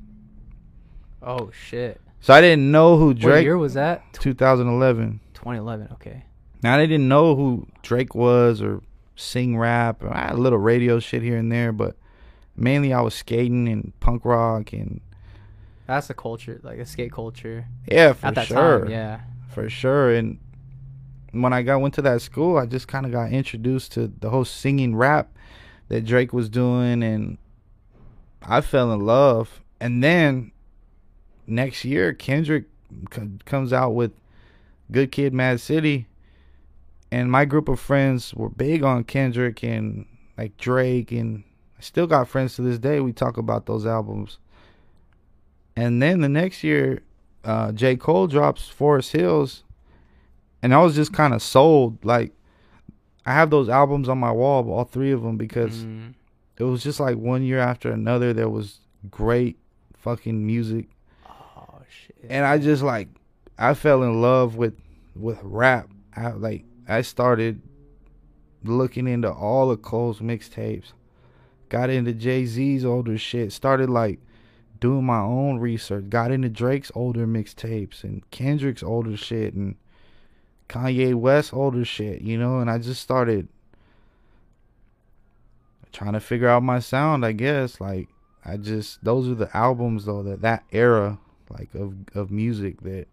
[1.23, 2.01] Oh shit!
[2.21, 3.45] So I didn't know who What Drake.
[3.45, 4.03] year was that?
[4.15, 5.21] 2011.
[5.35, 5.89] 2011.
[5.93, 6.25] Okay.
[6.65, 8.81] Now they didn't know who Drake was or
[9.17, 10.03] sing rap.
[10.03, 11.95] I had a little radio shit here and there, but
[12.57, 15.03] mainly I was skating and punk rock and
[15.87, 18.91] That's the culture, like a skate culture yeah, for at that sure, time.
[18.91, 19.21] Yeah.
[19.51, 20.15] for sure.
[20.15, 20.39] And
[21.33, 24.31] when I got went to that school, I just kind of got introduced to the
[24.31, 25.37] whole singing rap
[25.89, 27.37] that Drake was doing, and
[28.41, 29.61] I fell in love.
[29.81, 30.51] And then
[31.47, 32.65] next year, Kendrick
[33.13, 34.13] c- comes out with
[34.91, 36.07] Good Kid, Mad City,
[37.15, 40.07] and my group of friends were big on Kendrick and
[40.39, 41.45] like Drake, and
[41.79, 43.01] I still got friends to this day.
[43.01, 44.39] We talk about those albums.
[45.77, 47.03] And then the next year,
[47.45, 47.97] uh, J.
[47.97, 49.65] Cole drops Forest Hills,
[50.63, 52.05] and I was just kind of sold.
[52.05, 52.33] Like,
[53.27, 56.15] I have those albums on my wall, all three of them, because Mm.
[56.59, 58.33] it was just like one year after another.
[58.33, 58.79] There was
[59.11, 59.57] great
[59.97, 60.87] fucking music,
[61.29, 62.17] Oh shit.
[62.29, 63.09] and I just like,
[63.59, 64.75] I fell in love with
[65.17, 65.89] with rap.
[66.17, 67.63] I like, I started
[68.63, 70.93] looking into all of Cole's mixtapes,
[71.69, 74.21] got into Jay Z's older shit, started like
[74.81, 79.77] doing my own research, got into Drake's older mixtapes and Kendrick's older shit and
[80.69, 83.49] Kanye West's older shit, you know, and I just started
[85.93, 87.81] trying to figure out my sound, I guess.
[87.81, 88.09] Like
[88.45, 91.19] I just those are the albums though that that era
[91.51, 93.07] like of of music that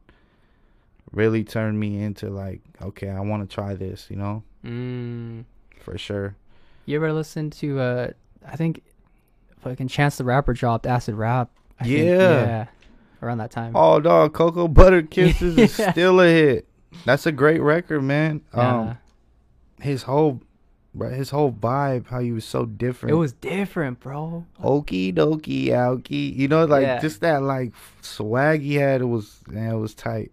[1.12, 5.46] really turned me into like okay, I want to try this, you know, Mm.
[5.80, 6.36] for sure.
[6.86, 8.08] You ever listen to uh
[8.48, 8.82] I think
[9.62, 11.50] fucking Chance the Rapper dropped Acid Rap.
[11.80, 12.18] I think, Yeah.
[12.46, 12.66] yeah.
[13.22, 13.74] Around that time.
[13.76, 16.68] Oh dog, Cocoa Butter Kisses is still a hit.
[17.06, 18.42] That's a great record, man.
[18.56, 18.80] Yeah.
[18.80, 18.98] Um
[19.82, 20.42] his whole
[20.96, 23.14] bruh, his whole vibe, how he was so different.
[23.14, 24.46] it was different, bro.
[24.64, 26.36] Okie dokie, okie.
[26.36, 27.00] You know, like Yeah.
[27.00, 29.02] just that like swag he had.
[29.02, 30.32] It was man, it was tight.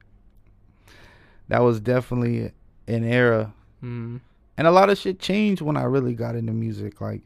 [1.49, 2.53] That was definitely
[2.87, 4.21] an era, Mm.
[4.57, 7.01] and a lot of shit changed when I really got into music.
[7.01, 7.23] Like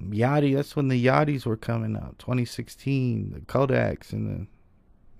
[0.00, 2.18] Yachty, that's when the Yachties were coming up.
[2.18, 4.46] 2016, the Kodaks, and the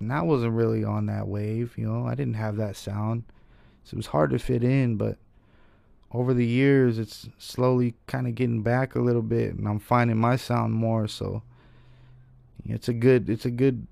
[0.00, 1.74] and I wasn't really on that wave.
[1.78, 3.22] You know, I didn't have that sound,
[3.84, 4.96] so it was hard to fit in.
[4.96, 5.16] But
[6.12, 10.16] over the years, it's slowly kind of getting back a little bit, and I'm finding
[10.18, 11.06] my sound more.
[11.08, 11.42] So
[12.66, 13.86] it's a good, it's a good,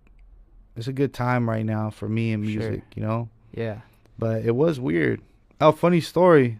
[0.76, 2.60] it's a good time right now for me in Sure.
[2.70, 2.82] music.
[2.96, 3.80] You know Yeah.
[4.18, 5.20] but it was weird.
[5.60, 6.58] Oh, funny story.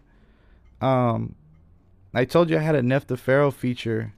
[0.80, 1.34] Um,
[2.14, 4.12] I told you I had a Nef the Pharaoh feature,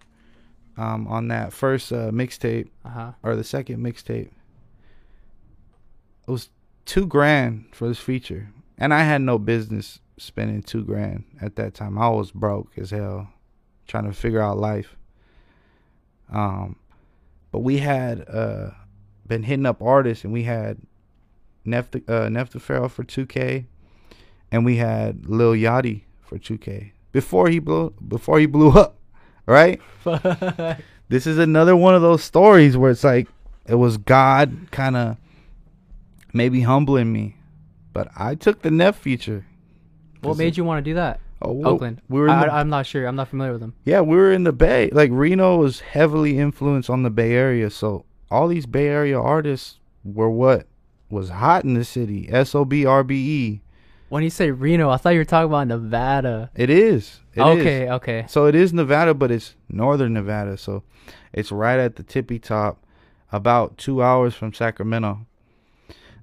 [0.77, 3.12] um, on that first uh, mixtape Uh huh.
[3.22, 4.31] or the second mixtape.
[6.27, 6.49] It was
[6.85, 8.49] two grand for this feature,
[8.79, 11.99] and I had no business spending two grand at that time.
[11.99, 13.29] I was broke as hell,
[13.87, 14.97] trying to figure out life.
[16.33, 16.77] Um,
[17.53, 18.70] but we had uh
[19.27, 20.79] been hitting up artists, and we had
[21.64, 23.66] Nef the uh, Nef the Pharaoh for two K,
[24.52, 28.96] and we had Lil Yachty for two K before he blew before he blew up,
[29.46, 29.80] right?
[31.08, 33.28] this is another one of those stories where it's like
[33.66, 35.16] it was God kind of
[36.32, 37.36] maybe humbling me,
[37.92, 39.46] but I took the Nef feature.
[40.20, 41.20] what made you want to do that?
[41.42, 42.00] Oh, well, Oakland.
[42.08, 43.06] We were I, I'm not sure.
[43.06, 43.74] I'm not familiar with them.
[43.84, 44.90] yeah, we were in the Bay.
[44.92, 49.78] Like Reno was heavily influenced on the Bay Area, so all these Bay Area artists
[50.04, 50.66] were what
[51.14, 52.28] was hot in the city.
[52.30, 53.60] S O B R B E.
[54.10, 56.50] When you say Reno, I thought you were talking about Nevada.
[56.54, 57.20] It is.
[57.34, 57.46] It is.
[57.60, 58.26] okay, okay.
[58.28, 60.56] So it is Nevada, but it's northern Nevada.
[60.56, 60.82] So
[61.32, 62.84] it's right at the tippy top,
[63.32, 65.26] about two hours from Sacramento.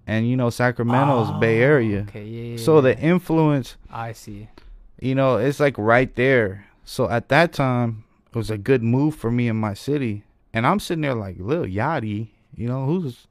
[0.07, 2.01] And you know, Sacramento's oh, Bay Oh, Area.
[2.09, 2.57] Okay, yeah, yeah.
[2.63, 4.47] So the influence, I see.
[4.99, 6.65] you know, it's like right there.
[6.85, 10.23] So at that time, it was a good move for me in my city.
[10.53, 13.27] And I'm sitting there like Lil Yachty, you know, who's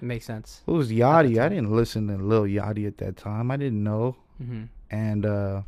[0.00, 0.62] Makes sense.
[0.66, 1.40] It was Yachty?
[1.40, 3.50] I didn't listen to Lil Yachty at that time.
[3.50, 4.16] I didn't know.
[4.38, 5.62] hmm and uh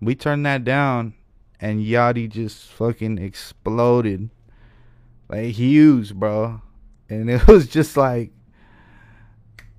[0.00, 1.14] we turned that down
[1.60, 4.28] and Yachty just fucking exploded
[5.28, 6.60] like huge bro
[7.08, 8.30] and it was just like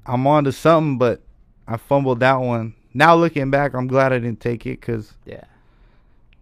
[0.06, 1.22] i'm on to something but
[1.68, 5.44] i fumbled that one now looking back i'm glad i didn't take it because Yeah.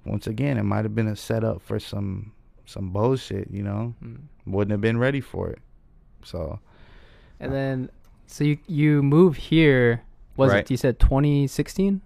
[0.06, 2.32] once again it might have been a setup for some
[2.66, 4.20] some bullshit you know Mm.
[4.46, 5.60] wouldn't have been ready for it
[6.24, 6.60] so
[7.42, 7.90] And then,
[8.28, 10.04] so you you move here?
[10.38, 10.60] Was Right.
[10.62, 12.02] it you said 2016?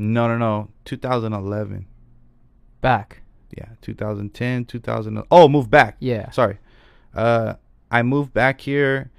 [0.00, 1.84] no no no 2011
[2.80, 3.20] Back.
[3.56, 6.30] yeah 2010 2000 oh move back Yeah.
[6.30, 6.58] sorry.
[7.14, 7.54] Uh,
[7.90, 9.10] I moved back here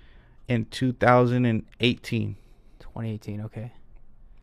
[0.47, 2.35] in 2018.
[2.79, 3.41] 2018.
[3.41, 3.71] Okay.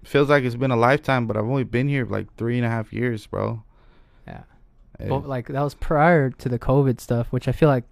[0.05, 2.69] Feels like it's been a lifetime, but I've only been here like three and a
[2.69, 3.63] half years, bro.
[4.27, 4.43] Yeah.
[5.01, 7.85] Eh, Well, like that was prior to the COVID stuff, which I feel like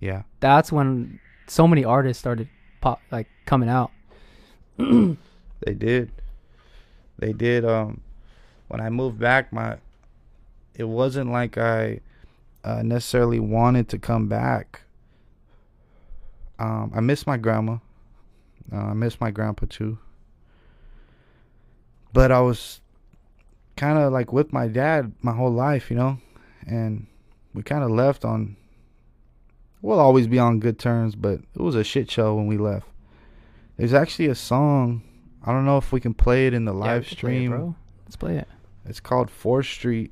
[0.00, 2.48] yeah, that's when so many artists started
[2.80, 3.90] pop like coming out.
[4.76, 6.10] they did.
[7.18, 7.64] They did.
[7.64, 8.00] Um,
[8.68, 9.78] when I moved back, my
[10.74, 12.00] it wasn't like I
[12.64, 14.82] uh, necessarily wanted to come back.
[16.58, 17.78] Um, I miss my grandma.
[18.72, 19.98] Uh, I miss my grandpa too.
[22.12, 22.80] But I was
[23.76, 26.18] kind of like with my dad my whole life, you know,
[26.66, 27.06] and
[27.52, 28.56] we kind of left on.
[29.84, 32.86] We'll always be on good terms, but it was a shit show when we left.
[33.76, 35.02] There's actually a song.
[35.44, 37.48] I don't know if we can play it in the Yeah, live can play it,
[37.48, 37.76] stream.
[38.06, 38.48] Let's play it.
[38.86, 40.10] It's called Fourth Street.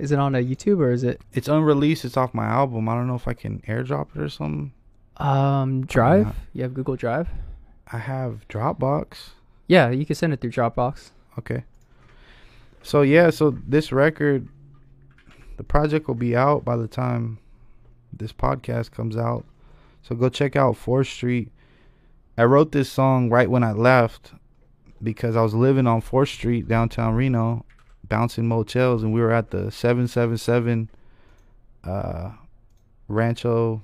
[0.00, 2.04] Is it on a YouTube or is it It's unreleased.
[2.04, 2.88] It's off my album.
[2.88, 4.72] I don't know if I can airdrop it or something.
[5.18, 6.34] um Drive?
[6.52, 7.28] You have Google Drive?
[7.92, 9.28] I have Dropbox.
[9.68, 11.12] Yeah, you can send it through Dropbox.
[11.38, 11.62] Okay.
[12.82, 14.48] So yeah, so this record,
[15.56, 17.38] the project will be out by the time
[18.18, 19.44] this podcast comes out.
[20.02, 21.50] So go check out Fourth Street.
[22.36, 24.32] I wrote this song right when I left
[25.02, 27.64] because I was living on Fourth Street downtown Reno,
[28.08, 30.88] bouncing motels, and we were at the seven seven seven,
[31.84, 32.32] uh,
[33.08, 33.82] Rancho.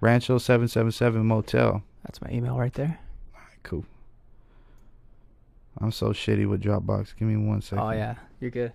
[0.00, 1.82] Rancho seven seven seven motel.
[2.04, 2.98] That's my email right there.
[3.34, 3.84] All right, Cool.
[5.78, 7.14] I'm so shitty with Dropbox.
[7.18, 7.84] Give me one second.
[7.84, 8.72] Oh yeah, you're good.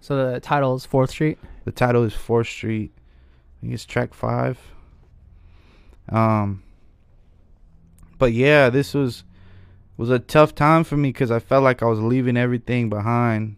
[0.00, 1.38] So the title is Fourth Street.
[1.64, 2.92] The title is Fourth Street.
[2.96, 4.58] I think it's track five.
[6.08, 6.62] Um.
[8.18, 9.24] But yeah, this was
[9.96, 13.56] was a tough time for me because I felt like I was leaving everything behind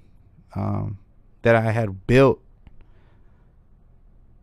[0.54, 0.98] um,
[1.42, 2.40] that I had built.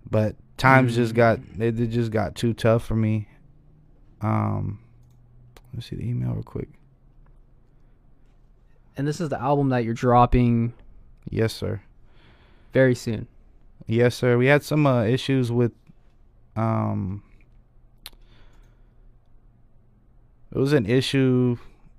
[0.10, 1.18] But times just Mm.
[1.18, 3.28] got it, it just got too tough for me.
[4.22, 4.80] Um,
[5.74, 6.70] let's see the email real quick.
[8.98, 10.74] And this is the album that you're dropping
[11.30, 11.82] Yes, sir.
[12.74, 13.28] very soon.
[13.88, 14.38] Yes, sir.
[14.38, 15.72] We had some uh, issues with
[16.56, 17.22] um
[20.52, 21.58] it was an issue.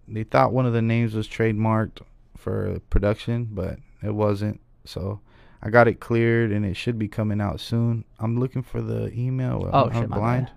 [0.08, 2.00] They thought one of the names was trademarked
[2.36, 4.60] for production, but it wasn't.
[4.84, 5.20] So
[5.62, 8.04] I got it cleared and it should be coming out soon.
[8.18, 9.68] I'm looking for the email.
[9.72, 10.46] Oh I'm, shit, I'm my blind.
[10.46, 10.54] bad.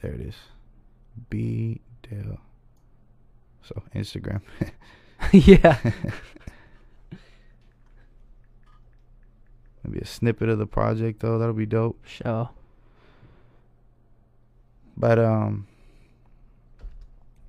[0.00, 0.34] There it is.
[1.30, 2.40] B Dale.
[3.62, 4.40] So Instagram.
[5.32, 5.78] yeah.
[9.84, 11.38] Maybe a snippet of the project though.
[11.38, 11.98] That'll be dope.
[12.06, 12.50] Show.
[14.96, 15.66] But um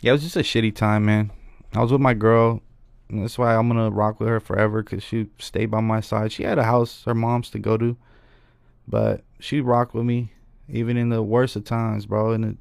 [0.02, 1.32] Yeah, it was just a shitty time, man.
[1.74, 2.62] I was with my girl.
[3.10, 6.32] And that's why I'm gonna rock with her forever because she stayed by my side.
[6.32, 7.96] She had a house, her mom's to go to,
[8.88, 10.32] but she rocked with me
[10.70, 12.32] even in the worst of times, bro.
[12.32, 12.58] In the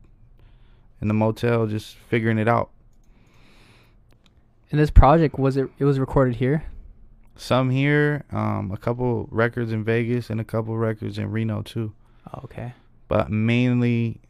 [1.01, 2.71] in the motel, just figuring it out.
[4.71, 5.69] And this project was it?
[5.79, 6.65] It was recorded here.
[7.37, 11.93] Some here, um, a couple records in Vegas, and a couple records in Reno too.
[12.33, 12.75] Oh, okay.
[13.09, 14.21] But mainly,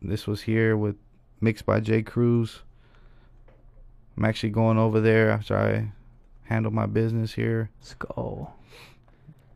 [0.00, 0.96] this was here with
[1.40, 2.62] mixed by Jay Cruz.
[4.16, 5.92] I'm actually going over there after I
[6.44, 7.70] handle my business here.
[7.80, 8.16] Let's go.
[8.16, 8.54] All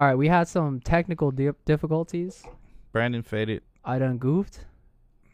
[0.08, 2.44] right, we had some technical di- difficulties.
[2.92, 3.62] Brandon faded.
[3.84, 4.60] I done goofed.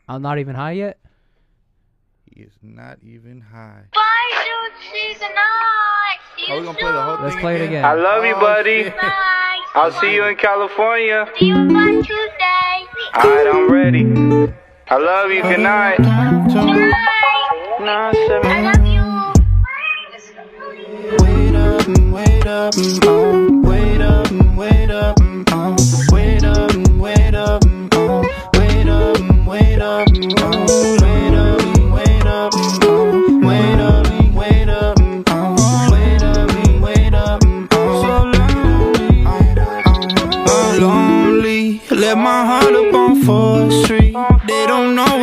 [0.08, 0.98] I'm not even high yet.
[2.24, 3.84] He is not even high.
[3.92, 6.07] Why should she tonight?
[6.46, 7.84] Are we gonna play the whole Let's thing play it again.
[7.84, 8.84] I love you, buddy.
[8.84, 9.60] Oh, Bye.
[9.74, 11.26] I'll see you in California.
[11.38, 12.86] See you on Tuesday.
[13.16, 14.04] Alright, I'm ready.
[14.88, 15.42] I love you.
[15.42, 16.00] Good night.
[16.00, 16.30] I
[17.80, 19.04] love you.
[21.20, 22.74] Wait up, wait up,
[23.04, 23.60] oh.
[23.62, 25.18] Wait up, wait up,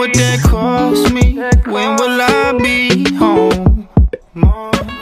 [0.08, 1.36] what that cost me.
[1.72, 3.88] When will I be home?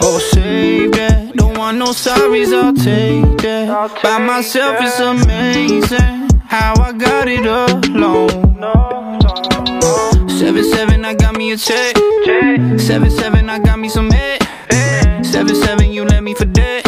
[0.02, 1.34] Oh, save that.
[1.36, 4.02] Don't want no sorries, I'll take that.
[4.02, 8.30] By myself, it's amazing how I got it alone.
[10.30, 11.98] Seven seven, I got me a check.
[12.80, 14.42] Seven seven, I got me some head.
[15.26, 16.86] Seven seven, you let me for dead.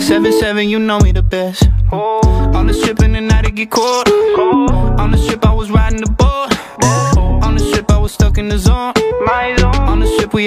[0.00, 1.68] Seven seven, you know me the best.
[1.90, 4.08] On the strip and the night I get caught.
[5.00, 6.43] On the strip, I was riding the boat.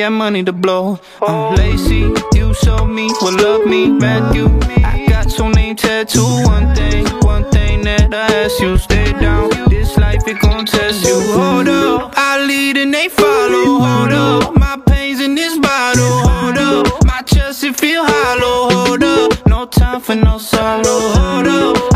[0.07, 0.99] Had money to blow.
[1.21, 4.33] Uh, I'm lazy, you showed me what love me, man.
[4.33, 4.45] You,
[4.85, 6.45] I got your name tattooed.
[6.45, 9.49] One thing, one thing that I ask you, stay down.
[9.69, 11.19] This life it gon' test you.
[11.37, 13.79] Hold up, I lead and they follow.
[13.85, 16.13] Hold up, my pains in this bottle.
[16.29, 18.69] Hold up, my chest it feel hollow.
[18.75, 20.99] Hold up, no time for no sorrow.
[21.17, 21.86] Hold up,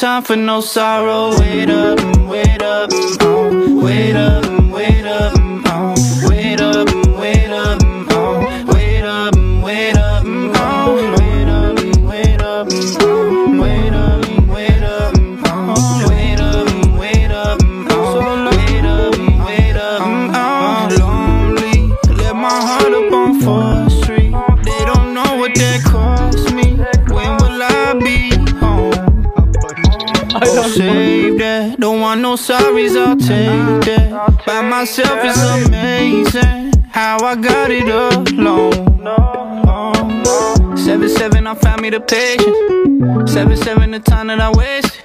[0.00, 1.38] time for no sorrow.
[1.38, 2.88] Wait up, wait up,
[3.20, 3.84] oh.
[3.84, 5.39] wait up, wait up,
[32.30, 34.44] no sorries, I'll take that.
[34.46, 38.72] By myself, it's amazing how I got it alone.
[40.76, 43.32] Seven seven, I found me the patience.
[43.32, 45.02] Seven seven, the time that I wasted.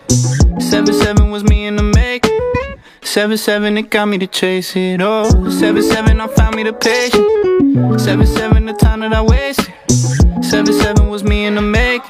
[0.62, 2.28] Seven seven was me in the make.
[3.02, 5.50] Seven seven, it got me to chase it all.
[5.50, 8.04] Seven seven, I found me the patience.
[8.04, 9.74] Seven seven, the time that I wasted.
[10.44, 12.04] Seven seven was me in the make.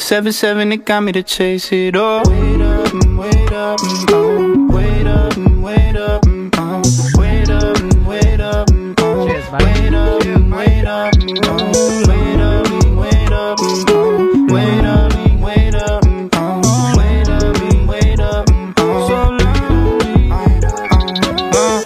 [0.00, 2.22] Seven seven, it got me to chase it all.
[2.24, 4.66] Wait up, wait up, mm, oh.
[4.74, 6.82] Wait up, wait up, mm, oh.
[7.20, 9.28] Wait up, wait up, oh.
[9.28, 9.60] Cheers, man.
[9.62, 12.02] Wait up, wait up, mm, oh.
[12.08, 14.46] Wait up, wait up, oh.
[14.50, 16.94] Wait up, wait up, oh.
[16.96, 19.06] Wait up, wait up, mm, oh.
[19.06, 20.30] So lonely.
[21.52, 21.84] Uh,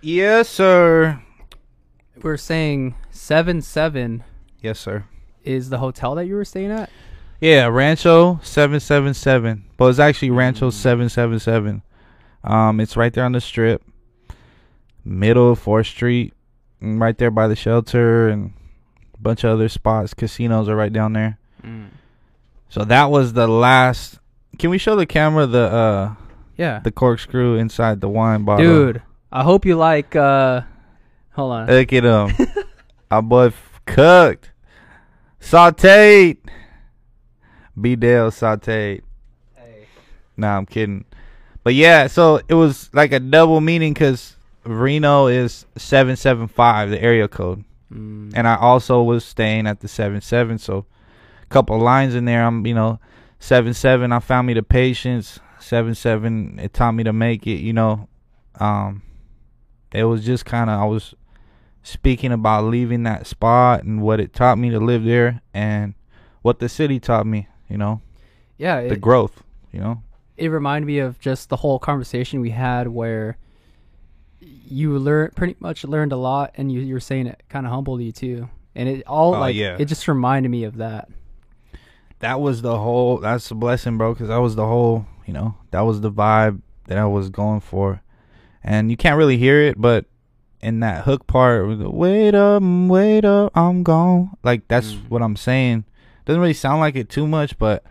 [0.00, 1.20] Yes, sir.
[2.22, 4.24] We're saying seven seven
[4.62, 5.04] Yes, sir.
[5.46, 6.90] Is the hotel that you were staying at.
[7.40, 11.82] Yeah, Rancho seven seven seven, but it's actually Rancho seven seven seven.
[12.44, 13.82] Um, it's right there on the strip,
[15.04, 16.32] middle of Fourth Street,
[16.80, 18.52] right there by the shelter and
[19.14, 20.14] a bunch of other spots.
[20.14, 21.38] Casinos are right down there.
[22.68, 24.18] So that was the last.
[24.58, 26.14] Can we show the camera the uh
[26.56, 28.64] Yeah, the corkscrew inside the wine bottle?
[28.64, 29.02] dude.
[29.32, 30.14] I hope you like.
[30.16, 30.62] uh
[31.32, 31.66] Hold on.
[31.66, 32.46] look at him.
[33.10, 34.50] Our boy f- cooked,
[35.40, 36.38] sauteed.
[37.78, 39.02] B Dale sauteed.
[40.36, 41.04] Nah, I'm kidding.
[41.62, 47.28] But yeah, so it was like a double meaning because Reno is 775, the area
[47.28, 47.64] code.
[47.92, 48.32] Mm.
[48.34, 50.58] And I also was staying at the 77.
[50.58, 50.86] So
[51.42, 52.44] a couple lines in there.
[52.44, 53.00] I'm, you know,
[53.40, 54.12] 77.
[54.12, 55.40] I found me the patience.
[55.60, 56.60] 77.
[56.62, 58.08] It taught me to make it, you know.
[58.60, 59.02] Um,
[59.92, 61.14] it was just kind of, I was
[61.86, 65.94] speaking about leaving that spot and what it taught me to live there and
[66.42, 68.00] what the city taught me, you know,
[68.58, 70.02] Yeah, the it, growth, you know.
[70.36, 73.36] it reminded me of just the whole conversation we had where
[74.40, 77.72] you learn pretty much learned a lot, and you you were saying it kind of
[77.72, 79.76] humbled you too, and it all Oh, like yeah.
[79.78, 81.08] it just reminded me of that.
[82.20, 85.54] that was the whole that's a blessing bro because that was the whole you know
[85.70, 88.00] that was the vibe that i was going for
[88.64, 90.06] and you can't really hear it but
[90.60, 95.08] in that hook part with the, wait up wait up i'm gone like that's mm.
[95.10, 95.84] what i'm saying
[96.24, 97.84] doesn't really sound like it too much but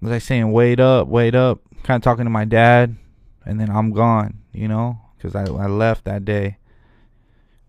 [0.00, 2.96] was i saying wait up wait up kind of talking to my dad
[3.44, 6.58] and then i'm gone you know because I, I left that day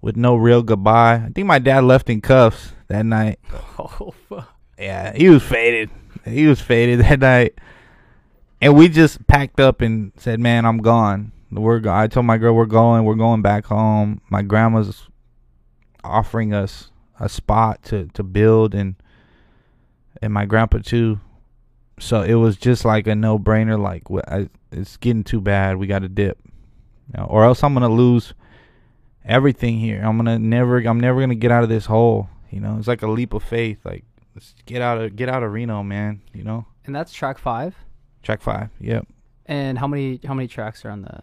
[0.01, 3.39] with no real goodbye i think my dad left in cuffs that night
[3.79, 4.53] Oh, fuck.
[4.77, 5.89] yeah, he was faded.
[6.25, 7.55] He was faded that night.
[8.61, 11.32] And we just packed up and said, "Man, I'm gone.
[11.52, 11.93] We're go-.
[11.93, 13.04] I told my girl we're going.
[13.04, 14.22] We're going back home.
[14.30, 15.08] My grandma's
[16.04, 16.89] offering us
[17.20, 18.95] a spot to to build and
[20.22, 21.20] and my grandpa too.
[21.99, 23.80] So it was just like a no brainer.
[23.80, 25.78] Like I, it's getting too bad.
[25.78, 28.34] We got to dip, you know, or else I'm gonna lose
[29.26, 30.02] everything here.
[30.04, 30.78] I'm gonna never.
[30.80, 32.30] I'm never gonna get out of this hole.
[32.49, 33.80] You know, it's like a leap of faith.
[33.84, 34.04] Like
[34.36, 36.22] let's get out of get out of Reno, man.
[36.34, 37.76] You know, And that's track five.
[38.24, 38.70] track five.
[38.80, 39.08] Yep,
[39.45, 41.22] And how many how many tracks are on the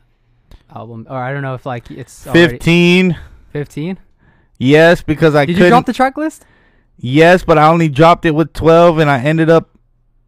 [0.75, 1.07] album?
[1.09, 3.17] Or I don't know if like it's fifteen.
[3.53, 3.99] 15?
[4.59, 5.65] Yes, because I Did couldn't.
[5.67, 6.45] you drop the track list?
[6.99, 9.71] Yes, but I only dropped it with 12 and I ended up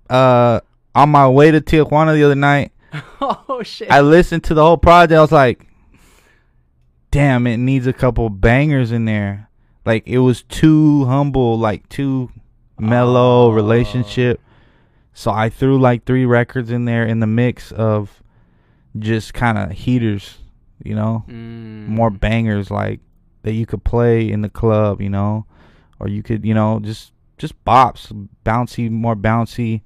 [0.08, 0.60] uh
[0.94, 2.72] on my way to Tijuana the other night.
[3.20, 3.90] oh shit.
[3.90, 5.16] I listened to the whole project.
[5.16, 5.66] I was like,
[7.10, 9.48] "Damn, it needs a couple bangers in there."
[9.84, 12.30] Like it was too humble, like too
[12.78, 13.52] mellow Oh.
[13.52, 14.40] relationship.
[15.12, 18.22] So I threw like three records in there in the mix of
[18.98, 20.38] just kind of heaters,
[20.82, 21.24] you know?
[21.28, 21.86] Mm.
[21.88, 23.00] more bangers like
[23.42, 25.46] that you could play in the club, you know,
[25.98, 29.80] or you could, you know, just just bops, bouncy, more bouncy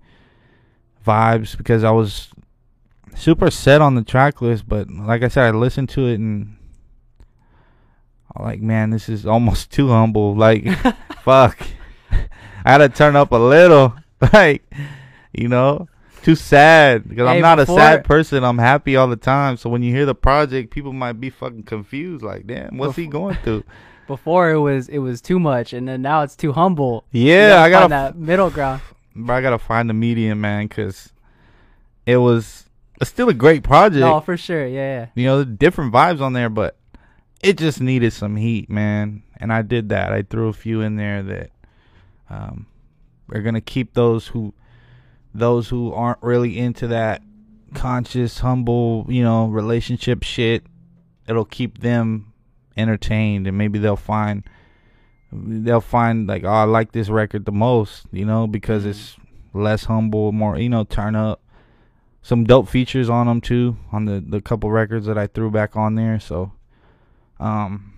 [1.06, 2.30] vibes because I was
[3.14, 6.56] super set on the track list, but like I said, I listened to it and
[8.34, 10.34] I'm like, man, this is almost too humble.
[10.34, 10.66] Like,
[11.22, 11.58] fuck,
[12.10, 13.94] I had to turn up a little,
[14.32, 14.64] like,
[15.32, 15.88] you know.
[16.24, 18.44] Too sad because Hey, I'm not before- a sad person.
[18.44, 19.58] I'm happy all the time.
[19.58, 22.24] So when you hear the project, people might be fucking confused.
[22.24, 23.62] Like, damn, what's he going through?
[24.06, 27.04] Before it was it was too much, and then now it's too humble.
[27.10, 28.82] Yeah, I gotta, that middle ground.
[29.16, 31.12] bro, I gotta find the medium, man, because
[32.06, 32.68] it was
[33.00, 34.00] it's still a great project.
[34.00, 34.66] No, for sure.
[34.66, 36.76] Yeah, You know, different vibes on there, but
[37.42, 39.22] it just needed some heat, man.
[39.38, 40.12] And I did that.
[40.12, 41.50] I threw a few in there that
[42.30, 42.66] um,
[43.32, 44.54] are gonna keep those who
[45.34, 47.22] those who aren't really into that
[47.74, 50.64] conscious, humble, you know, relationship shit.
[51.26, 52.32] It'll keep them
[52.76, 54.44] entertained, and maybe they'll find
[55.32, 59.16] they'll find like, oh, I like this record the most, you know, because it's
[59.52, 61.40] less humble, more, you know, turn up
[62.22, 65.76] some dope features on them too on the the couple records that I threw back
[65.76, 66.20] on there.
[66.20, 66.52] So,
[67.40, 67.94] um,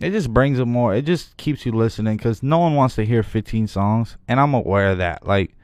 [0.00, 0.94] it just brings it more.
[0.94, 4.54] It just keeps you listening because no one wants to hear 15 songs, and I'm
[4.54, 5.26] aware of that.
[5.26, 5.55] Like,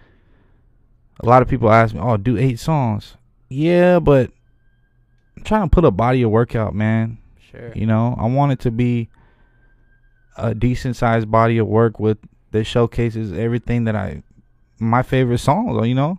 [1.23, 3.17] a lot of people ask me, "Oh, do eight songs?"
[3.49, 4.31] Yeah, but
[5.37, 7.19] I'm trying to put a body of work out, man.
[7.51, 7.73] Sure.
[7.75, 9.09] You know, I want it to be
[10.37, 12.19] a decent sized body of work with
[12.53, 14.23] that showcases everything that I
[14.79, 16.19] my favorite songs, you know.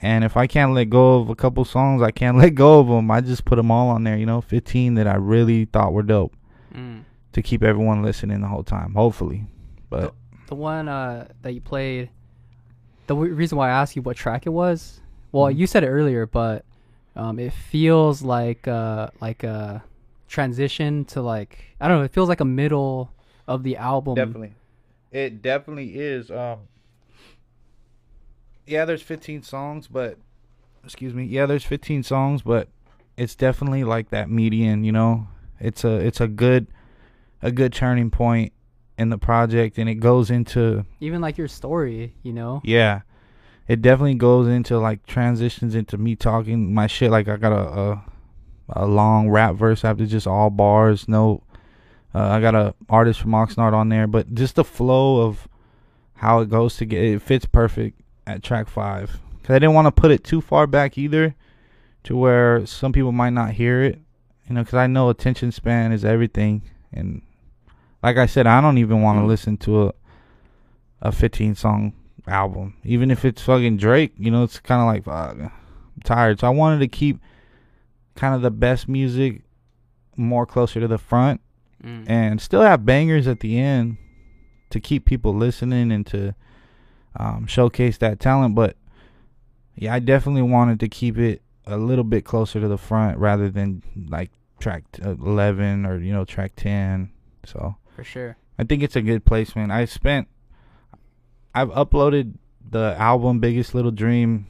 [0.00, 2.86] And if I can't let go of a couple songs, I can't let go of
[2.88, 3.10] them.
[3.10, 6.02] I just put them all on there, you know, 15 that I really thought were
[6.02, 6.34] dope
[6.74, 7.04] Mm.
[7.32, 9.46] to keep everyone listening the whole time, hopefully.
[9.88, 10.14] But
[10.48, 12.10] The one uh, that you played,
[13.08, 15.00] the w- reason why I asked you what track it was,
[15.32, 15.56] well, Mhm.
[15.58, 16.64] you said it earlier, but
[17.16, 19.82] um, it feels like uh, like a
[20.28, 22.04] transition to like I don't know.
[22.04, 23.10] It feels like a middle
[23.48, 24.14] of the album.
[24.14, 24.52] definitely
[25.10, 26.58] it definitely is um
[28.66, 30.18] yeah there's 15 songs but
[30.84, 32.68] excuse me yeah there's 15 songs but
[33.16, 35.26] it's definitely like that median you know
[35.60, 36.66] it's a it's a good
[37.40, 38.52] a good turning point
[38.98, 42.60] in the project and it goes into Even like your story, you know.
[42.64, 43.00] yeah.
[43.68, 47.10] It definitely goes into like transitions into me talking my shit.
[47.10, 48.04] Like i got a a,
[48.70, 51.42] a long rap verse after just all bars no
[52.14, 55.46] uh, i got a artist from oxnard on there but just the flow of
[56.14, 59.20] how it goes to get it fits perfect at track five.
[59.40, 61.34] Because i didn't want to put it too far back either
[62.04, 63.98] to where some people might not hear it
[64.48, 67.20] you know because i know attention span is everything and
[68.02, 69.92] like i said i don't even want to listen to a
[71.00, 71.92] a 15 song
[72.26, 72.74] album.
[72.82, 75.52] Even if it's fucking Drake, you know, it's kind of like, fuck, I'm
[76.02, 76.40] tired.
[76.40, 77.20] So I wanted to keep
[78.16, 79.42] kind of the best music
[80.16, 81.40] more closer to the front
[81.84, 82.04] Mm.
[82.10, 83.96] and still have bangers at the end
[84.70, 86.34] to keep people listening and to
[87.14, 88.56] um, showcase that talent.
[88.56, 88.76] But
[89.76, 93.48] yeah, I definitely wanted to keep it a little bit closer to the front rather
[93.48, 97.12] than like track 11 or, you know, track 10.
[97.46, 97.76] So.
[97.98, 98.36] For sure.
[98.56, 99.72] I think it's a good placement.
[99.72, 100.28] I spent
[101.52, 102.34] I've uploaded
[102.70, 104.46] the album Biggest Little Dream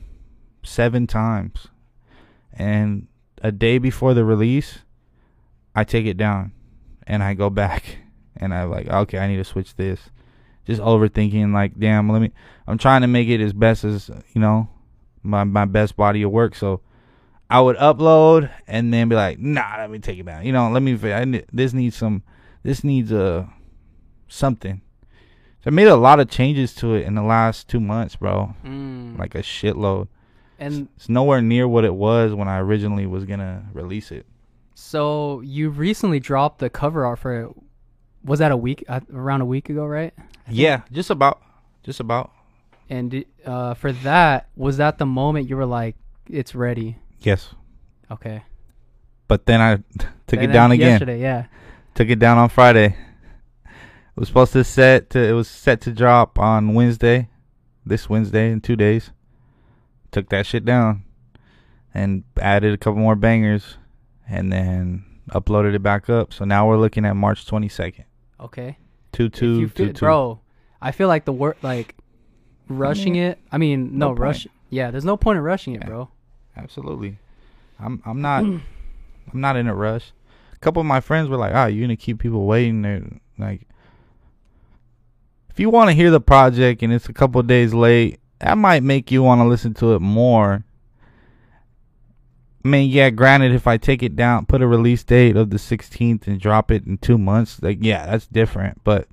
[0.62, 1.68] seven times.
[2.52, 3.06] And
[3.40, 4.80] a day before the release,
[5.74, 6.52] I take it down
[7.06, 7.96] and I go back
[8.36, 9.98] and I'm like, okay, I need to switch this.
[10.66, 12.32] Just overthinking like, damn, let me
[12.66, 14.68] I'm trying to make it as best as, you know,
[15.22, 16.54] my my best body of work.
[16.54, 16.82] So
[17.48, 20.44] I would upload and then be like, nah, let me take it down.
[20.44, 22.22] You know, let me I, this needs some
[22.62, 23.48] this needs a
[24.28, 24.80] something.
[25.64, 28.54] So I made a lot of changes to it in the last two months, bro.
[28.64, 29.18] Mm.
[29.18, 30.08] Like a shitload.
[30.58, 34.26] and It's nowhere near what it was when I originally was gonna release it.
[34.74, 37.50] so you recently dropped the cover art for it.
[38.24, 40.12] was that a week uh, around a week ago, right?
[40.50, 41.40] Yeah, just about,
[41.82, 42.30] just about.
[42.90, 45.94] And uh, for that, was that the moment you were like,
[46.30, 46.96] "It's ready"?
[47.20, 47.54] Yes,
[48.10, 48.42] Okay.
[49.28, 49.76] but then I
[50.26, 50.90] took And it down again.
[50.92, 51.46] Yesterday, yeah.
[51.98, 52.94] Took it down on Friday.
[53.64, 57.28] It was supposed to set to it was set to drop on Wednesday,
[57.84, 59.10] this Wednesday in two days.
[60.12, 61.02] Took that shit down,
[61.92, 63.78] and added a couple more bangers,
[64.28, 66.32] and then uploaded it back up.
[66.32, 68.04] So now we're looking at March twenty second.
[68.38, 68.78] Okay.
[69.10, 69.92] Two if you two two.
[69.94, 70.38] bro,
[70.80, 71.96] I feel like the work like
[72.68, 73.40] rushing it.
[73.50, 74.20] I mean, no, no point.
[74.20, 74.46] rush.
[74.70, 75.88] Yeah, there's no point in rushing it, Yeah.
[75.88, 76.10] bro.
[76.56, 77.18] Absolutely.
[77.80, 78.62] I'm I'm not I'm
[79.40, 80.12] not in a rush.
[80.58, 83.68] A couple of my friends were like, "Ah, you're gonna keep people waiting." They're like,
[85.58, 88.84] if you want to hear the project and it's a couple days late, that might
[88.84, 90.62] make you want to listen to it more.
[92.64, 95.56] I mean, yeah, granted, if I take it down, put a release date of the
[95.56, 98.84] 16th and drop it in two months, like, yeah, that's different.
[98.84, 99.08] But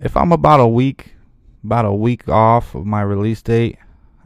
[0.00, 1.14] if I'm about a week,
[1.62, 3.78] about a week off of my release date,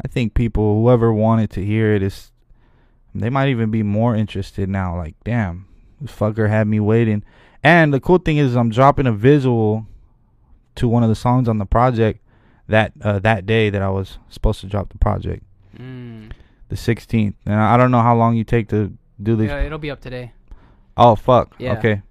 [0.03, 2.33] I think people, whoever wanted to hear it, is
[3.14, 4.97] they might even be more interested now.
[4.97, 5.66] Like, damn,
[6.01, 7.22] this fucker had me waiting.
[7.62, 9.86] And the cool thing is, I'm dropping a visual
[10.76, 12.20] to one of the songs on the project
[12.68, 15.42] that uh, that day that I was supposed to drop the project,
[15.78, 16.30] Mm.
[16.68, 17.34] the 16th.
[17.46, 18.92] And I don't know how long you take to
[19.22, 19.48] do these.
[19.48, 20.32] Yeah, it'll be up today.
[20.96, 21.55] Oh fuck.
[21.59, 21.72] Yeah.
[21.78, 22.03] Okay.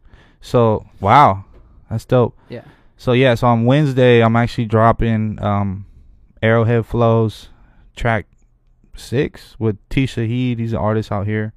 [0.42, 1.46] So wow,
[1.90, 2.38] that's dope.
[2.50, 2.64] Yeah.
[2.98, 5.86] So yeah, so on Wednesday I'm actually dropping um
[6.44, 7.50] Arrowhead Flows
[7.96, 8.28] track
[8.96, 10.60] six with T Shahid.
[10.60, 11.54] He's an artist out here.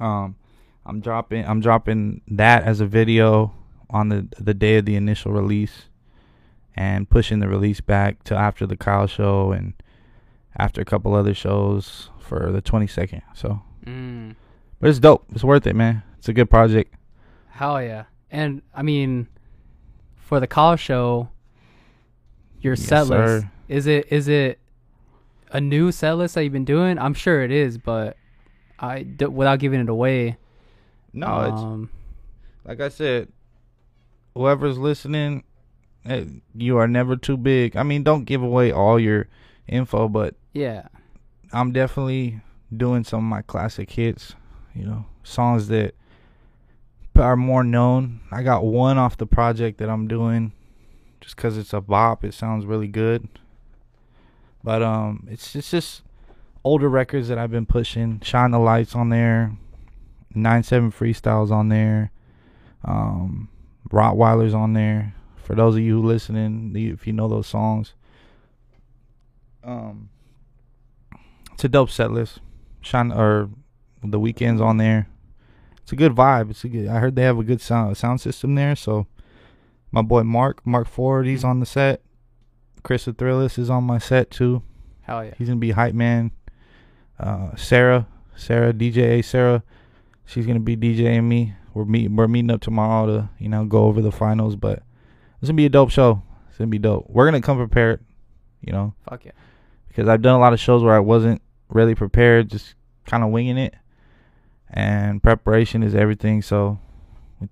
[0.00, 0.36] Um
[0.86, 3.52] I'm dropping I'm dropping that as a video
[3.90, 5.84] on the the day of the initial release
[6.76, 9.74] and pushing the release back to after the Kyle show and
[10.58, 13.22] after a couple other shows for the 22nd.
[13.34, 14.34] So, Mm.
[14.80, 15.24] but it's dope.
[15.32, 16.02] It's worth it, man.
[16.18, 16.94] It's a good project.
[17.50, 18.04] Hell yeah.
[18.30, 19.28] And I mean,
[20.16, 21.28] for the Kyle show,
[22.60, 23.50] your Yes, set list sir.
[23.68, 24.58] is it is it
[25.50, 26.98] a new set list that you've been doing?
[26.98, 28.16] I'm sure it is, but
[28.78, 30.36] I d- without giving it away.
[31.14, 31.90] No, it's um,
[32.64, 33.28] like I said,
[34.34, 35.44] whoever's listening,
[36.04, 37.76] eh, you are never too big.
[37.76, 39.28] I mean, don't give away all your
[39.68, 40.88] info, but yeah.
[41.52, 42.40] I'm definitely
[42.76, 44.34] doing some of my classic hits,
[44.74, 45.94] you know, songs that
[47.16, 48.20] are more known.
[48.32, 50.52] I got one off the project that I'm doing
[51.20, 53.28] just cuz it's a bop, it sounds really good.
[54.62, 56.02] But um it's it's just
[56.64, 58.20] older records that I've been pushing.
[58.22, 59.56] Shine the Lights on there.
[60.34, 62.10] 97 Freestyles on there.
[62.84, 63.48] Um
[63.90, 65.14] Rottweiler's on there.
[65.36, 67.94] For those of you who listening, if you know those songs.
[69.62, 70.10] Um
[71.52, 72.40] it's a dope set list.
[72.80, 73.48] Shine or
[74.02, 75.08] the weekends on there.
[75.82, 76.50] It's a good vibe.
[76.50, 76.88] It's a good.
[76.88, 78.74] I heard they have a good sound sound system there.
[78.74, 79.06] So
[79.90, 82.02] my boy Mark Mark Ford, he's on the set.
[82.82, 84.62] Chris the Thrillist is on my set too.
[85.02, 85.34] Hell yeah.
[85.36, 86.32] He's gonna be hype man.
[87.18, 89.62] Uh, Sarah, Sarah DJ Sarah,
[90.26, 91.54] she's gonna be DJing me.
[91.72, 94.82] We're meet we're meeting up tomorrow to you know go over the finals, but
[95.40, 96.22] it's gonna be a dope show.
[96.48, 97.06] It's gonna be dope.
[97.08, 98.04] We're gonna come prepared,
[98.60, 99.32] you know Fuck yeah.
[99.88, 102.74] because I've done a lot of shows where I wasn't really prepared, just
[103.06, 103.74] kind of winging it.
[104.70, 106.42] And preparation is everything.
[106.42, 106.78] So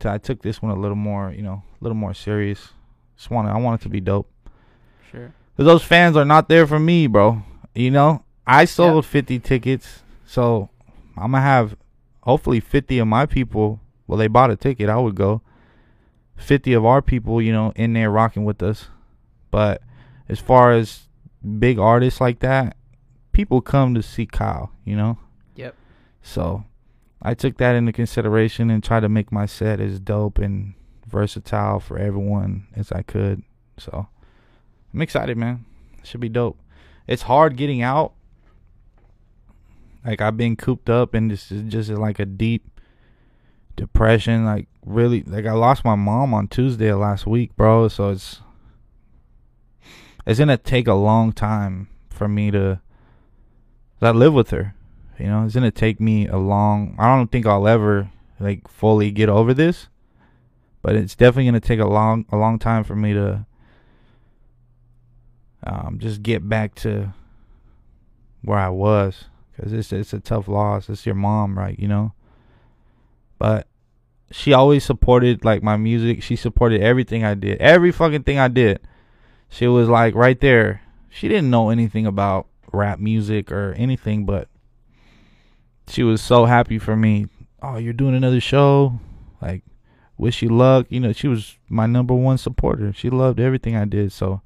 [0.04, 2.70] I took this one a little more, you know, a little more serious.
[3.16, 4.30] Just want I want it to be dope.
[5.10, 5.32] Sure.
[5.56, 7.42] Cause those fans are not there for me, bro.
[7.74, 10.70] You know, I sold 50 tickets, so
[11.16, 11.76] I'm gonna have
[12.22, 13.80] hopefully 50 of my people.
[14.06, 14.88] Well, they bought a ticket.
[14.88, 15.42] I would go.
[16.36, 18.88] 50 of our people, you know, in there rocking with us.
[19.50, 19.82] But
[20.28, 21.08] as far as
[21.58, 22.76] big artists like that,
[23.32, 24.72] people come to see Kyle.
[24.84, 25.18] You know.
[25.56, 25.74] Yep.
[26.22, 26.64] So
[27.20, 30.74] I took that into consideration and tried to make my set as dope and
[31.06, 33.42] versatile for everyone as I could.
[33.78, 34.08] So
[34.92, 35.64] I'm excited, man.
[36.02, 36.58] Should be dope.
[37.06, 38.14] It's hard getting out.
[40.04, 42.80] Like I've been cooped up and this is just like a deep
[43.76, 44.44] depression.
[44.44, 47.88] Like really, like I lost my mom on Tuesday last week, bro.
[47.88, 48.40] So it's
[50.26, 52.80] it's gonna take a long time for me to.
[54.00, 54.74] I live with her.
[55.18, 56.96] You know, it's gonna take me a long.
[56.98, 59.88] I don't think I'll ever like fully get over this,
[60.82, 63.46] but it's definitely gonna take a long, a long time for me to
[65.64, 67.14] um, just get back to
[68.42, 69.26] where I was.
[69.56, 70.88] Cause it's it's a tough loss.
[70.88, 71.78] It's your mom, right?
[71.78, 72.14] You know.
[73.38, 73.66] But
[74.30, 76.22] she always supported like my music.
[76.22, 77.58] She supported everything I did.
[77.60, 78.80] Every fucking thing I did.
[79.48, 80.80] She was like right there.
[81.10, 84.48] She didn't know anything about rap music or anything, but
[85.86, 87.26] she was so happy for me.
[87.60, 88.98] Oh, you're doing another show?
[89.40, 89.62] Like,
[90.16, 90.86] wish you luck.
[90.88, 92.92] You know, she was my number one supporter.
[92.94, 94.12] She loved everything I did.
[94.12, 94.40] So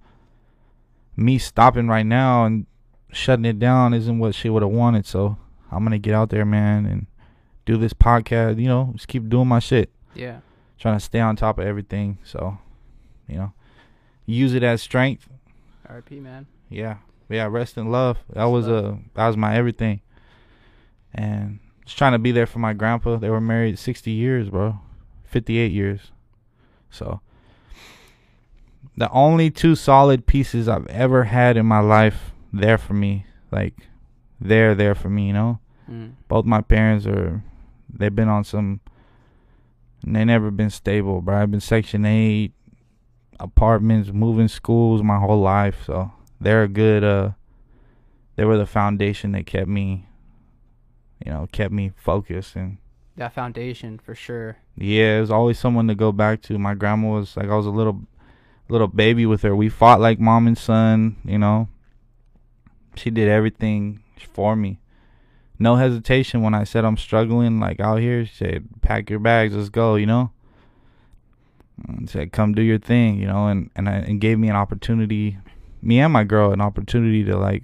[1.16, 2.66] me stopping right now and
[3.12, 5.06] shutting it down isn't what she would have wanted.
[5.06, 5.36] So
[5.70, 7.06] I'm gonna get out there, man, and
[7.64, 8.60] do this podcast.
[8.60, 10.38] You know, just keep doing my shit, Yeah.
[10.78, 12.18] trying to stay on top of everything.
[12.24, 12.58] So,
[13.28, 13.52] you know,
[14.26, 15.28] use it as strength.
[15.88, 16.20] R.I.P.
[16.20, 16.46] Man.
[16.68, 16.96] Yeah,
[17.28, 17.46] yeah.
[17.46, 18.18] Rest in love.
[18.32, 20.00] That was uh, a that was my everything.
[21.14, 23.16] And just trying to be there for my grandpa.
[23.16, 24.80] They were married 60 years, bro.
[25.24, 26.10] 58 years.
[26.90, 27.20] So
[28.96, 33.74] the only two solid pieces I've ever had in my life there for me, like
[34.40, 35.58] they're there for me, you know.
[35.90, 36.12] Mm.
[36.28, 37.42] Both my parents are
[37.92, 38.80] they've been on some
[40.06, 41.42] they never been stable, bro.
[41.42, 42.52] I've been section 8
[43.40, 47.30] apartments, moving schools my whole life, so they're a good uh
[48.36, 50.06] they were the foundation that kept me
[51.24, 52.76] you know, kept me focused and
[53.16, 54.58] That foundation for sure.
[54.76, 56.58] yeah, it was always someone to go back to.
[56.58, 58.02] My grandma was like I was a little
[58.68, 59.54] little baby with her.
[59.56, 61.68] We fought like mom and son, you know.
[62.96, 64.80] She did everything for me.
[65.58, 69.54] No hesitation when I said I'm struggling like out here, she said, Pack your bags,
[69.54, 70.30] let's go, you know.
[71.86, 74.56] And said, Come do your thing, you know, and, and I, and gave me an
[74.56, 75.38] opportunity
[75.82, 77.62] me and my girl an opportunity to like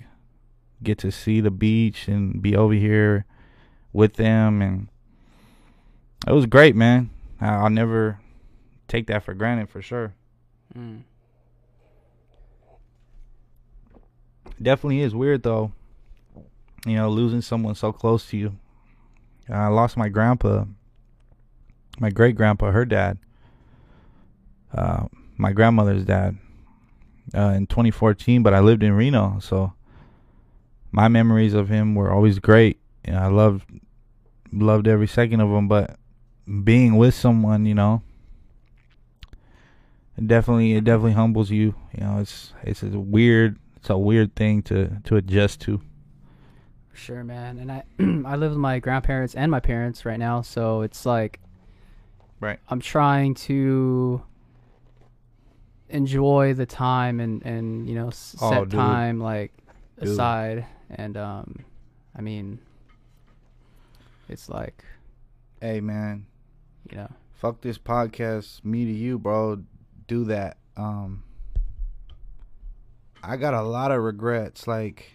[0.82, 3.24] get to see the beach and be over here
[3.92, 4.88] with them and
[6.26, 7.10] it was great, man.
[7.40, 8.20] I'll never
[8.86, 10.14] take that for granted for sure.
[10.76, 11.02] Mm.
[14.62, 15.72] Definitely is weird though.
[16.86, 18.56] You know, losing someone so close to you.
[19.50, 20.64] I lost my grandpa,
[21.98, 23.18] my great grandpa, her dad,
[24.72, 25.06] uh,
[25.36, 26.36] my grandmother's dad,
[27.34, 28.42] uh, in 2014.
[28.42, 29.72] But I lived in Reno, so
[30.90, 32.78] my memories of him were always great.
[33.06, 33.64] Know, I loved
[34.52, 35.68] loved every second of them.
[35.68, 35.96] But
[36.64, 38.02] being with someone, you know,
[40.16, 41.74] it definitely it definitely humbles you.
[41.96, 45.80] You know, it's it's a weird it's a weird thing to to adjust to.
[46.94, 47.58] Sure, man.
[47.58, 47.82] And I
[48.32, 51.40] I live with my grandparents and my parents right now, so it's like
[52.38, 52.60] Right.
[52.68, 54.22] I'm trying to
[55.88, 59.52] enjoy the time and and you know s- Oh, set time like
[60.00, 60.10] Dude.
[60.10, 61.64] aside and um
[62.16, 62.60] I mean
[64.28, 64.84] it's like
[65.60, 66.26] Hey man,
[66.88, 68.64] you know fuck this podcast.
[68.64, 69.60] Me to you, bro.
[70.06, 70.58] Do that.
[70.76, 71.24] Um,
[73.22, 75.12] I got a lot of regrets, like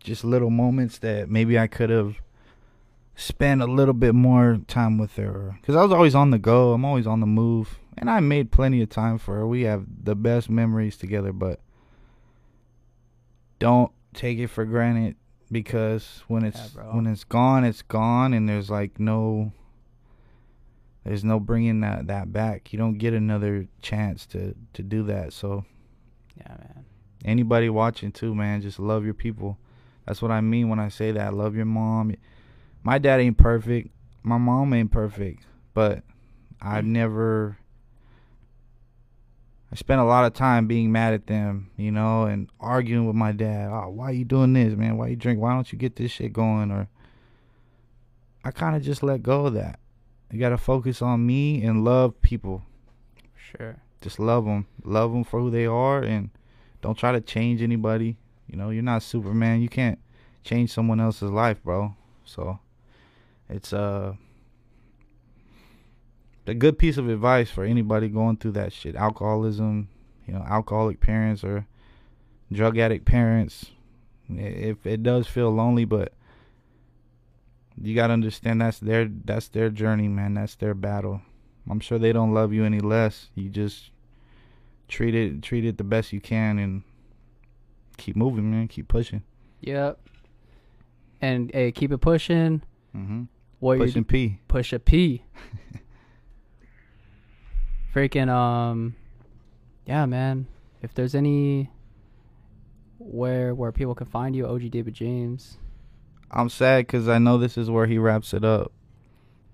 [0.00, 2.16] just little moments that maybe I could have
[3.16, 5.58] spent a little bit more time with her.
[5.62, 6.72] Cause I was always on the go.
[6.72, 9.46] I'm always on the move, and I made plenty of time for her.
[9.46, 11.60] We have the best memories together, but
[13.58, 15.16] don't take it for granted
[15.50, 19.52] because when it's Yeah, when it's gone, it's gone, and there's like no
[21.04, 22.72] there's no bringing that that back.
[22.72, 25.32] You don't get another chance to to do that.
[25.32, 25.64] So
[26.36, 26.85] yeah man
[27.24, 29.58] anybody watching too, man, just love your people.
[30.06, 31.34] That's what I mean when I say that.
[31.34, 32.14] Love your mom.
[32.82, 33.90] My dad ain't perfect.
[34.22, 35.44] My mom ain't perfect,
[35.74, 36.02] but
[36.60, 36.88] I've mm.
[36.88, 37.58] never.
[39.72, 43.16] I spent a lot of time being mad at them, you know, and arguing with
[43.16, 43.68] my dad.
[43.72, 44.96] Oh, why you doing this, man?
[44.96, 45.40] Why you drink?
[45.40, 46.70] Why don't you get this shit going?
[46.70, 46.88] Or
[48.44, 49.80] I kind of just let go of that.
[50.30, 52.62] You gotta focus on me and love people.
[53.36, 56.30] sure Just love them, love them for who they are, and
[56.82, 58.16] don't try to change anybody.
[58.46, 59.60] You know, you're not Superman.
[59.60, 59.98] You can't
[60.44, 61.94] change someone else's life, bro.
[62.24, 62.58] So
[63.48, 64.14] it's uh
[66.46, 68.94] a good piece of advice for anybody going through that shit.
[68.94, 69.88] Alcoholism,
[70.26, 71.66] you know, alcoholic parents or
[72.52, 73.66] drug addict parents.
[74.28, 76.12] If it does feel lonely, but
[77.80, 80.34] you gotta understand that's their that's their journey, man.
[80.34, 81.22] That's their battle.
[81.68, 83.28] I'm sure they don't love you any less.
[83.34, 83.90] You just
[84.88, 86.82] treat it treat it the best you can and
[87.96, 88.68] keep moving, man.
[88.68, 89.22] Keep pushing.
[89.60, 89.98] yep
[91.20, 92.62] and hey keep it pushing
[92.94, 93.22] Mm-hmm.
[93.58, 94.38] what Pushing P.
[94.48, 95.22] push a P
[97.94, 98.94] freaking um
[99.86, 100.46] yeah man
[100.82, 101.70] if there's any
[102.98, 105.58] where where people can find you OG David James
[106.30, 108.72] I'm sad because I know this is where he wraps it up.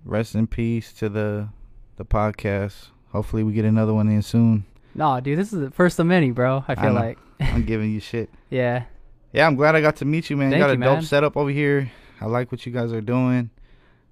[0.03, 1.49] Rest in peace to the
[1.97, 2.87] the podcast.
[3.11, 4.65] Hopefully we get another one in soon.
[4.95, 6.63] Nah, dude, this is the first of many, bro.
[6.67, 6.99] I feel know.
[6.99, 8.29] like, I'm giving you shit.
[8.49, 8.83] yeah,
[9.31, 10.51] Yeah, I'm glad I got to meet you, man.
[10.51, 11.03] Thank you got you, a dope man.
[11.03, 11.91] setup over here.
[12.21, 13.49] I like what you guys are doing.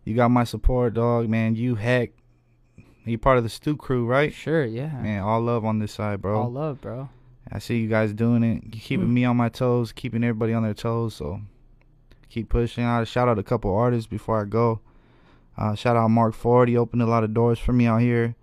[0.04, 1.56] You got my support, dog, man.
[1.56, 2.12] You heck.
[3.06, 4.34] You part of the Stew crew, right?
[4.34, 4.90] sure, yeah.
[5.02, 6.42] Man, all love on this side, bro.
[6.42, 7.10] All love, bro.
[7.52, 8.64] I see you guys doing it.
[8.64, 11.16] You keeping me on my toes, keeping everybody on their toes.
[11.16, 11.42] So
[12.30, 12.84] keep pushing.
[12.84, 14.82] I shout out a couple artists before I go.
[15.58, 16.70] Uh, shout out Mark Ford.
[16.70, 18.36] He opened a lot of doors for me out here.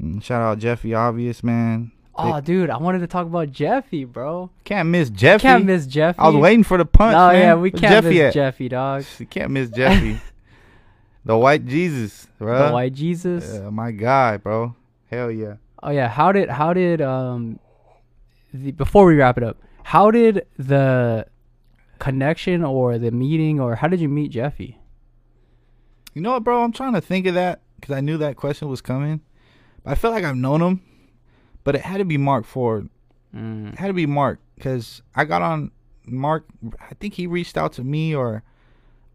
[0.00, 1.92] Mm, Shout out Jeffy Obvious, man.
[2.20, 4.50] Oh, dude, I wanted to talk about Jeffy, bro.
[4.64, 5.42] Can't miss Jeffy.
[5.42, 6.18] Can't miss Jeffy.
[6.18, 7.40] I was waiting for the punch, Oh man.
[7.40, 8.34] yeah, we can't Jeffy miss at?
[8.34, 9.04] Jeffy, dog.
[9.20, 10.20] You can't miss Jeffy.
[11.24, 12.66] the white Jesus, bro.
[12.66, 13.48] The white Jesus.
[13.54, 14.74] Yeah, my guy, bro.
[15.10, 15.54] Hell yeah.
[15.80, 17.60] Oh yeah, how did how did um
[18.52, 21.24] the, before we wrap it up, how did the
[22.00, 24.76] connection or the meeting or how did you meet Jeffy?
[26.14, 26.64] You know what, bro?
[26.64, 29.20] I'm trying to think of that because I knew that question was coming.
[29.88, 30.82] I feel like I've known him,
[31.64, 32.90] but it had to be Mark Ford.
[33.34, 33.72] Mm.
[33.72, 35.70] It had to be Mark because I got on
[36.04, 36.44] Mark.
[36.78, 38.42] I think he reached out to me, or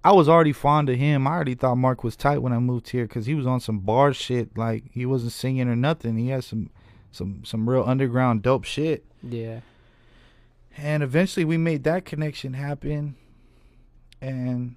[0.04, 1.28] I was already fond of him.
[1.28, 3.80] I already thought Mark was tight when I moved here because he was on some
[3.80, 4.58] bar shit.
[4.58, 6.18] Like he wasn't singing or nothing.
[6.18, 6.72] He had some
[7.12, 9.06] some some real underground dope shit.
[9.22, 9.60] Yeah.
[10.76, 13.16] And eventually we made that connection happen.
[14.20, 14.76] And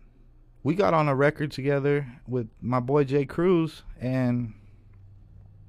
[0.63, 4.53] we got on a record together with my boy Jay Cruz and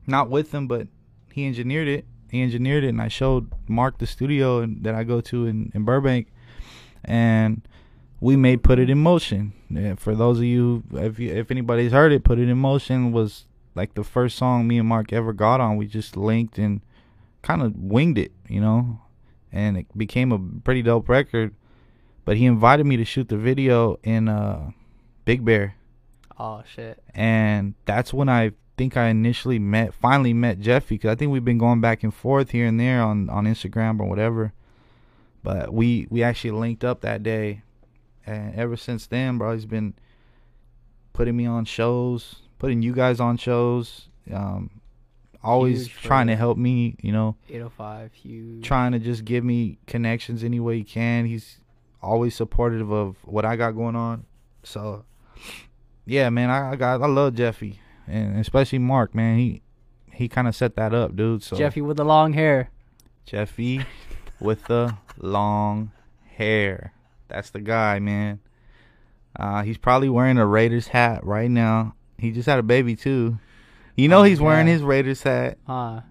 [0.08, 0.88] not with him, but
[1.32, 2.06] he engineered it.
[2.32, 5.72] He engineered it and I showed Mark the studio and, that I go to in,
[5.74, 6.28] in Burbank
[7.06, 7.62] and
[8.20, 9.54] we made Put It in Motion.
[9.70, 13.12] And for those of you if you, if anybody's heard it, Put It in Motion
[13.12, 13.46] was
[13.76, 15.78] like the first song me and Mark ever got on.
[15.78, 16.82] We just linked and
[17.44, 19.00] kind of winged it, you know
[19.52, 21.54] and it became a pretty dope record.
[22.26, 24.72] But he invited me to shoot the video in uh,
[25.24, 25.76] Big Bear,
[26.38, 27.02] Oh shit.
[27.16, 31.44] and that's when I think I initially met, finally met Jeffy, because I think we've
[31.44, 34.54] been going back and forth here and there on on Instagram or whatever.
[35.44, 37.64] But we we actually linked up that day,
[38.26, 39.96] and ever since then, bro, he's been
[41.14, 44.10] putting me on shows, putting you guys on shows.
[44.32, 44.82] Um,
[45.44, 48.66] always Huge trying to help me, you know Eight oh five huge.
[48.66, 51.26] trying to just give me connections any way he can.
[51.26, 51.58] He's
[52.02, 54.26] always supportive of what I got going on.
[54.64, 55.06] So,
[56.06, 59.38] yeah, man, I, I got I love Jeffy and especially Mark, man.
[59.38, 59.62] He
[60.12, 61.44] he kind of set that up, dude.
[61.44, 62.72] So Jeffy with the long hair.
[63.26, 63.86] Jeffy
[64.40, 65.92] with the long
[66.36, 66.94] hair.
[67.28, 68.40] That's the guy, man.
[69.38, 71.94] Uh, he's probably wearing a Raiders hat right now.
[72.18, 73.38] He just had a baby too.
[73.96, 74.74] You know Oh, he's wearing yeah.
[74.74, 75.58] his Raiders hat.
[75.68, 76.02] Huh.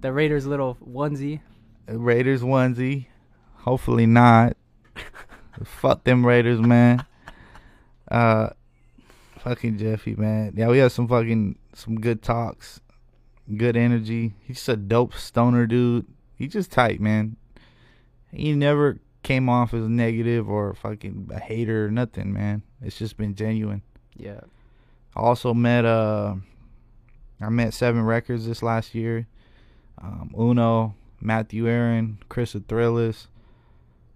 [0.00, 1.40] The Raiders little onesie.
[1.86, 3.06] Raiders onesie.
[3.58, 4.56] Hopefully not.
[5.64, 7.04] Fuck them Raiders, man.
[8.10, 8.50] Uh,
[9.44, 10.54] fucking Jeffy, man.
[10.56, 12.80] Yeah, we had some fucking some good talks,
[13.56, 14.34] good energy.
[14.42, 16.06] He's just a dope stoner dude.
[16.36, 17.36] He just tight, man.
[18.32, 22.62] He never came off as negative or fucking a hater or nothing, man.
[22.82, 23.82] It's just been genuine.
[24.16, 24.40] Yeah.
[25.14, 26.36] I also met uh
[27.40, 29.26] I met Seven Records this last year.
[30.00, 33.28] Um, Uno, Matthew Aaron, Chris the Thrillers.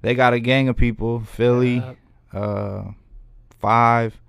[0.01, 1.20] They got a gang of people.
[1.20, 1.83] Philly,
[2.33, 2.83] uh,
[3.61, 4.20] Five,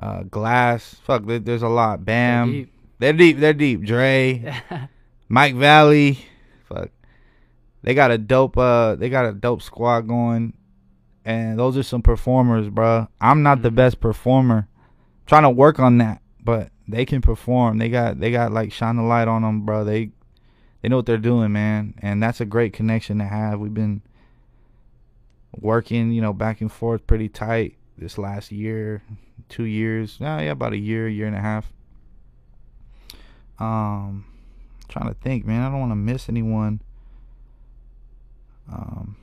[0.00, 0.96] uh, Glass.
[1.04, 2.04] Fuck, there, there's a lot.
[2.04, 2.50] Bam.
[2.52, 2.72] deep.
[2.98, 3.38] They're deep.
[3.38, 3.84] They're deep.
[3.84, 4.54] Dre,
[5.28, 6.18] Mike Valley.
[6.68, 6.90] Fuck.
[7.82, 8.58] They got a dope.
[8.58, 10.52] Uh, they got a dope squad going,
[11.24, 13.08] and those are some performers, bruh.
[13.20, 13.74] I'm not the Mhm.
[13.76, 14.66] best performer.
[15.26, 17.78] trying to work on that, but they can perform.
[17.78, 19.84] They got they got like shine the light on them, bro.
[19.84, 20.10] They
[20.82, 23.60] they know what they're doing, man, and that's a great connection to have.
[23.60, 24.02] We've been
[25.60, 29.02] working, you know, back and forth pretty tight this last year,
[29.48, 30.16] two years.
[30.18, 31.70] Yeah, yeah, about a year, year and a half.
[33.58, 34.24] Um,
[34.88, 35.62] trying to think, man.
[35.62, 36.80] I don't want to miss anyone.
[38.72, 39.16] Um,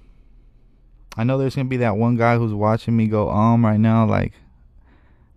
[1.17, 4.05] I know there's gonna be that one guy who's watching me go um right now,
[4.05, 4.33] like,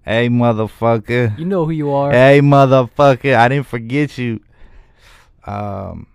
[0.02, 2.10] "Hey, motherfucker." You know who you are.
[2.10, 4.40] Hey, motherfucker, I didn't forget you.
[5.46, 6.06] Um,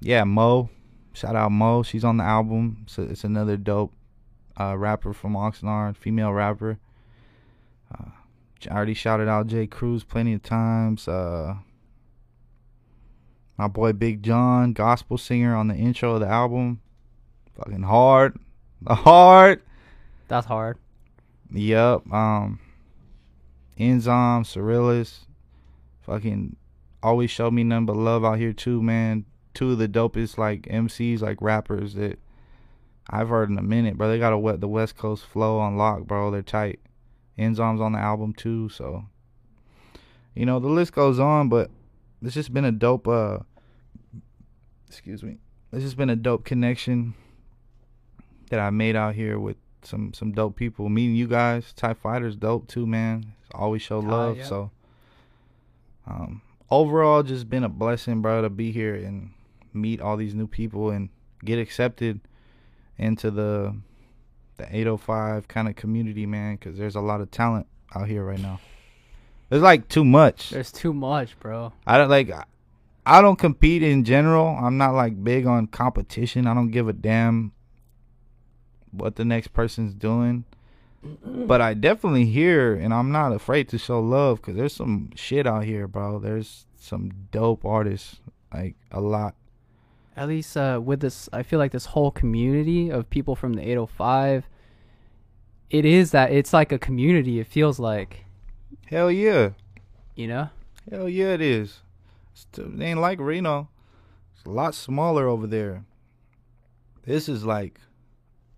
[0.00, 0.68] yeah, Mo.
[1.14, 1.82] Shout out Mo.
[1.82, 2.84] She's on the album.
[2.86, 3.92] So it's another dope
[4.58, 6.78] uh, rapper from Oxnard, female rapper.
[7.92, 8.10] Uh,
[8.70, 11.08] I already shouted out Jay Cruz plenty of times.
[11.08, 11.56] Uh,
[13.56, 16.80] my boy Big John, gospel singer on the intro of the album.
[17.56, 18.38] Fucking hard.
[18.80, 19.62] The Hard.
[20.28, 20.78] That's hard.
[21.52, 22.10] Yup.
[22.12, 22.58] Um
[23.78, 25.26] Enzyme, Cyrillis.
[26.02, 26.56] Fucking
[27.02, 29.24] always show me nothing but love out here too, man.
[29.54, 32.18] Two of the dopest like MCs, like rappers that
[33.10, 34.08] I've heard in a minute, bro.
[34.08, 36.30] They got a wet the West Coast flow on lock, bro.
[36.30, 36.80] They're tight.
[37.38, 39.04] Enzymes on the album too, so
[40.34, 41.70] you know, the list goes on, but
[42.22, 43.38] it's just been a dope uh
[44.88, 45.38] excuse me.
[45.72, 47.14] It's just been a dope connection
[48.50, 50.88] that I made out here with some some dope people.
[50.88, 53.32] Meeting you guys, Tie Fighters, dope too, man.
[53.54, 54.36] Always show Ah, love.
[54.38, 54.44] yeah.
[54.44, 54.70] So,
[56.06, 59.30] um, overall, just been a blessing, bro, to be here and
[59.72, 61.08] meet all these new people and
[61.44, 62.20] get accepted
[62.98, 63.74] into the
[64.56, 66.56] the 805 kind of community, man.
[66.56, 68.60] Because there's a lot of talent out here right now.
[69.48, 70.50] There's like too much.
[70.50, 71.72] There's too much, bro.
[71.86, 72.30] I don't like.
[73.04, 74.46] I don't compete in general.
[74.46, 76.46] I'm not like big on competition.
[76.46, 77.52] I don't give a damn
[78.92, 80.44] what the next person's doing.
[81.24, 85.48] But I definitely hear, and I'm not afraid to show love because there's some shit
[85.48, 86.20] out here, bro.
[86.20, 88.20] There's some dope artists,
[88.54, 89.34] like a lot.
[90.16, 93.62] At least uh, with this, I feel like this whole community of people from the
[93.62, 94.46] 805.
[95.70, 97.40] It is that it's like a community.
[97.40, 98.26] It feels like,
[98.86, 99.50] Hell yeah,
[100.14, 100.50] you know.
[100.90, 101.80] hell yeah, it is.
[102.58, 103.68] It ain't like Reno.
[104.36, 105.84] It's a lot smaller over there.
[107.04, 107.80] This is like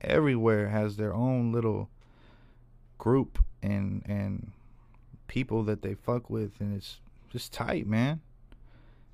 [0.00, 1.88] everywhere has their own little
[2.98, 4.50] group and and
[5.28, 6.98] people that they fuck with, and it's
[7.30, 8.20] just tight, man.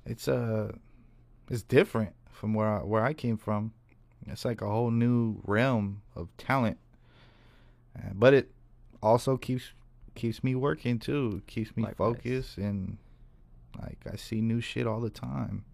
[0.05, 0.71] It's uh,
[1.49, 3.73] it's different from where I, where I came from.
[4.27, 6.77] It's like a whole new realm of talent,
[7.97, 8.51] Uh, but it
[9.01, 9.73] also keeps
[10.15, 11.41] keeps me working too.
[11.47, 12.15] Keeps me Likewise.
[12.15, 12.97] focused and
[13.81, 15.65] like I see new shit all the time.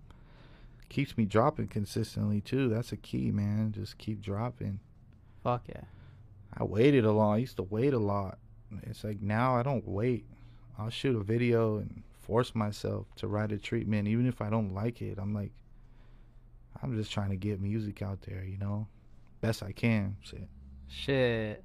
[0.89, 2.69] Keeps me dropping consistently too.
[2.69, 3.73] That's a key, man.
[3.73, 4.79] Just keep dropping.
[5.43, 5.83] Fuck yeah.
[6.57, 7.33] I waited a lot.
[7.33, 8.39] I used to wait a lot.
[8.83, 10.25] It's like now I don't wait.
[10.79, 14.73] I'll shoot a video and force myself to write a treatment, even if I don't
[14.73, 15.17] like it.
[15.19, 15.51] I'm like,
[16.81, 18.87] I'm just trying to get music out there, you know,
[19.41, 20.15] best I can.
[20.21, 20.47] Shit.
[20.87, 21.63] Shit.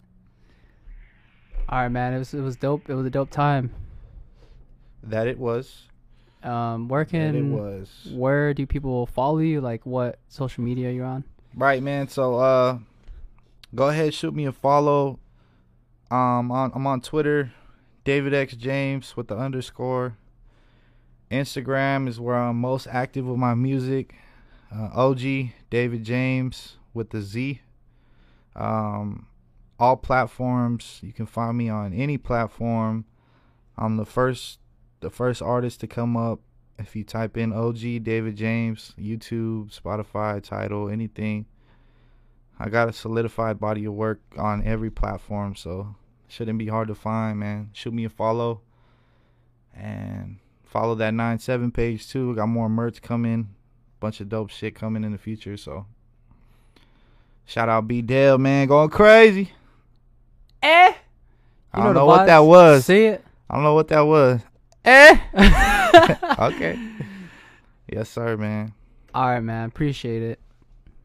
[1.68, 2.12] All right, man.
[2.14, 2.88] It was it was dope.
[2.90, 3.72] It was a dope time.
[5.04, 5.88] That it was.
[6.42, 8.08] Um, where That it was.
[8.12, 9.60] where do people follow you?
[9.60, 11.22] Like what social media you're on?
[11.54, 12.08] Right, man.
[12.08, 12.78] So uh
[13.74, 15.20] go ahead, shoot me a follow.
[16.10, 17.52] Um on I'm on Twitter,
[18.04, 20.16] David X James with the underscore.
[21.30, 24.14] Instagram is where I'm most active with my music.
[24.74, 25.20] Uh, OG
[25.70, 27.60] David James with the Z.
[28.54, 29.26] Um
[29.78, 31.00] all platforms.
[31.02, 33.04] You can find me on any platform.
[33.76, 34.60] I'm the first
[35.00, 36.40] the first artist to come up
[36.78, 41.46] if you type in OG David James, YouTube, Spotify, Tidal, anything.
[42.58, 45.96] I got a solidified body of work on every platform, so
[46.28, 47.70] shouldn't be hard to find, man.
[47.72, 48.60] Shoot me a follow.
[49.74, 52.36] And follow that 9-7 page too.
[52.36, 53.54] Got more merch coming.
[54.02, 55.86] Bunch of dope shit coming in the future, so
[57.44, 59.52] shout out B Dale, man, going crazy.
[60.60, 60.92] Eh.
[61.72, 62.86] I don't know what that was.
[62.86, 63.24] See it.
[63.48, 64.40] I don't know what that was.
[64.84, 65.18] Eh.
[66.40, 66.76] Okay.
[67.92, 68.74] yes, sir, man.
[69.14, 69.68] All right, man.
[69.68, 70.40] Appreciate it.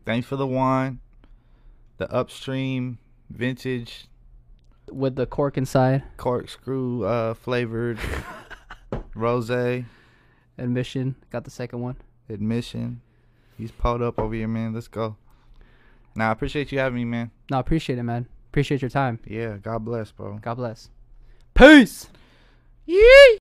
[0.04, 1.00] Thanks for the wine.
[1.98, 2.98] The upstream
[3.30, 4.08] vintage
[4.92, 8.00] With the cork inside, corkscrew uh flavored
[9.14, 9.52] rose
[10.58, 11.16] admission.
[11.30, 11.98] Got the second one.
[12.30, 13.02] Admission.
[13.58, 14.74] He's pulled up over here, man.
[14.74, 15.16] Let's go.
[16.16, 17.32] Now I appreciate you having me, man.
[17.50, 18.28] No, I appreciate it, man.
[18.52, 19.20] Appreciate your time.
[19.26, 20.40] Yeah, God bless, bro.
[20.42, 20.90] God bless.
[21.54, 22.08] Peace.
[22.86, 23.36] Yee.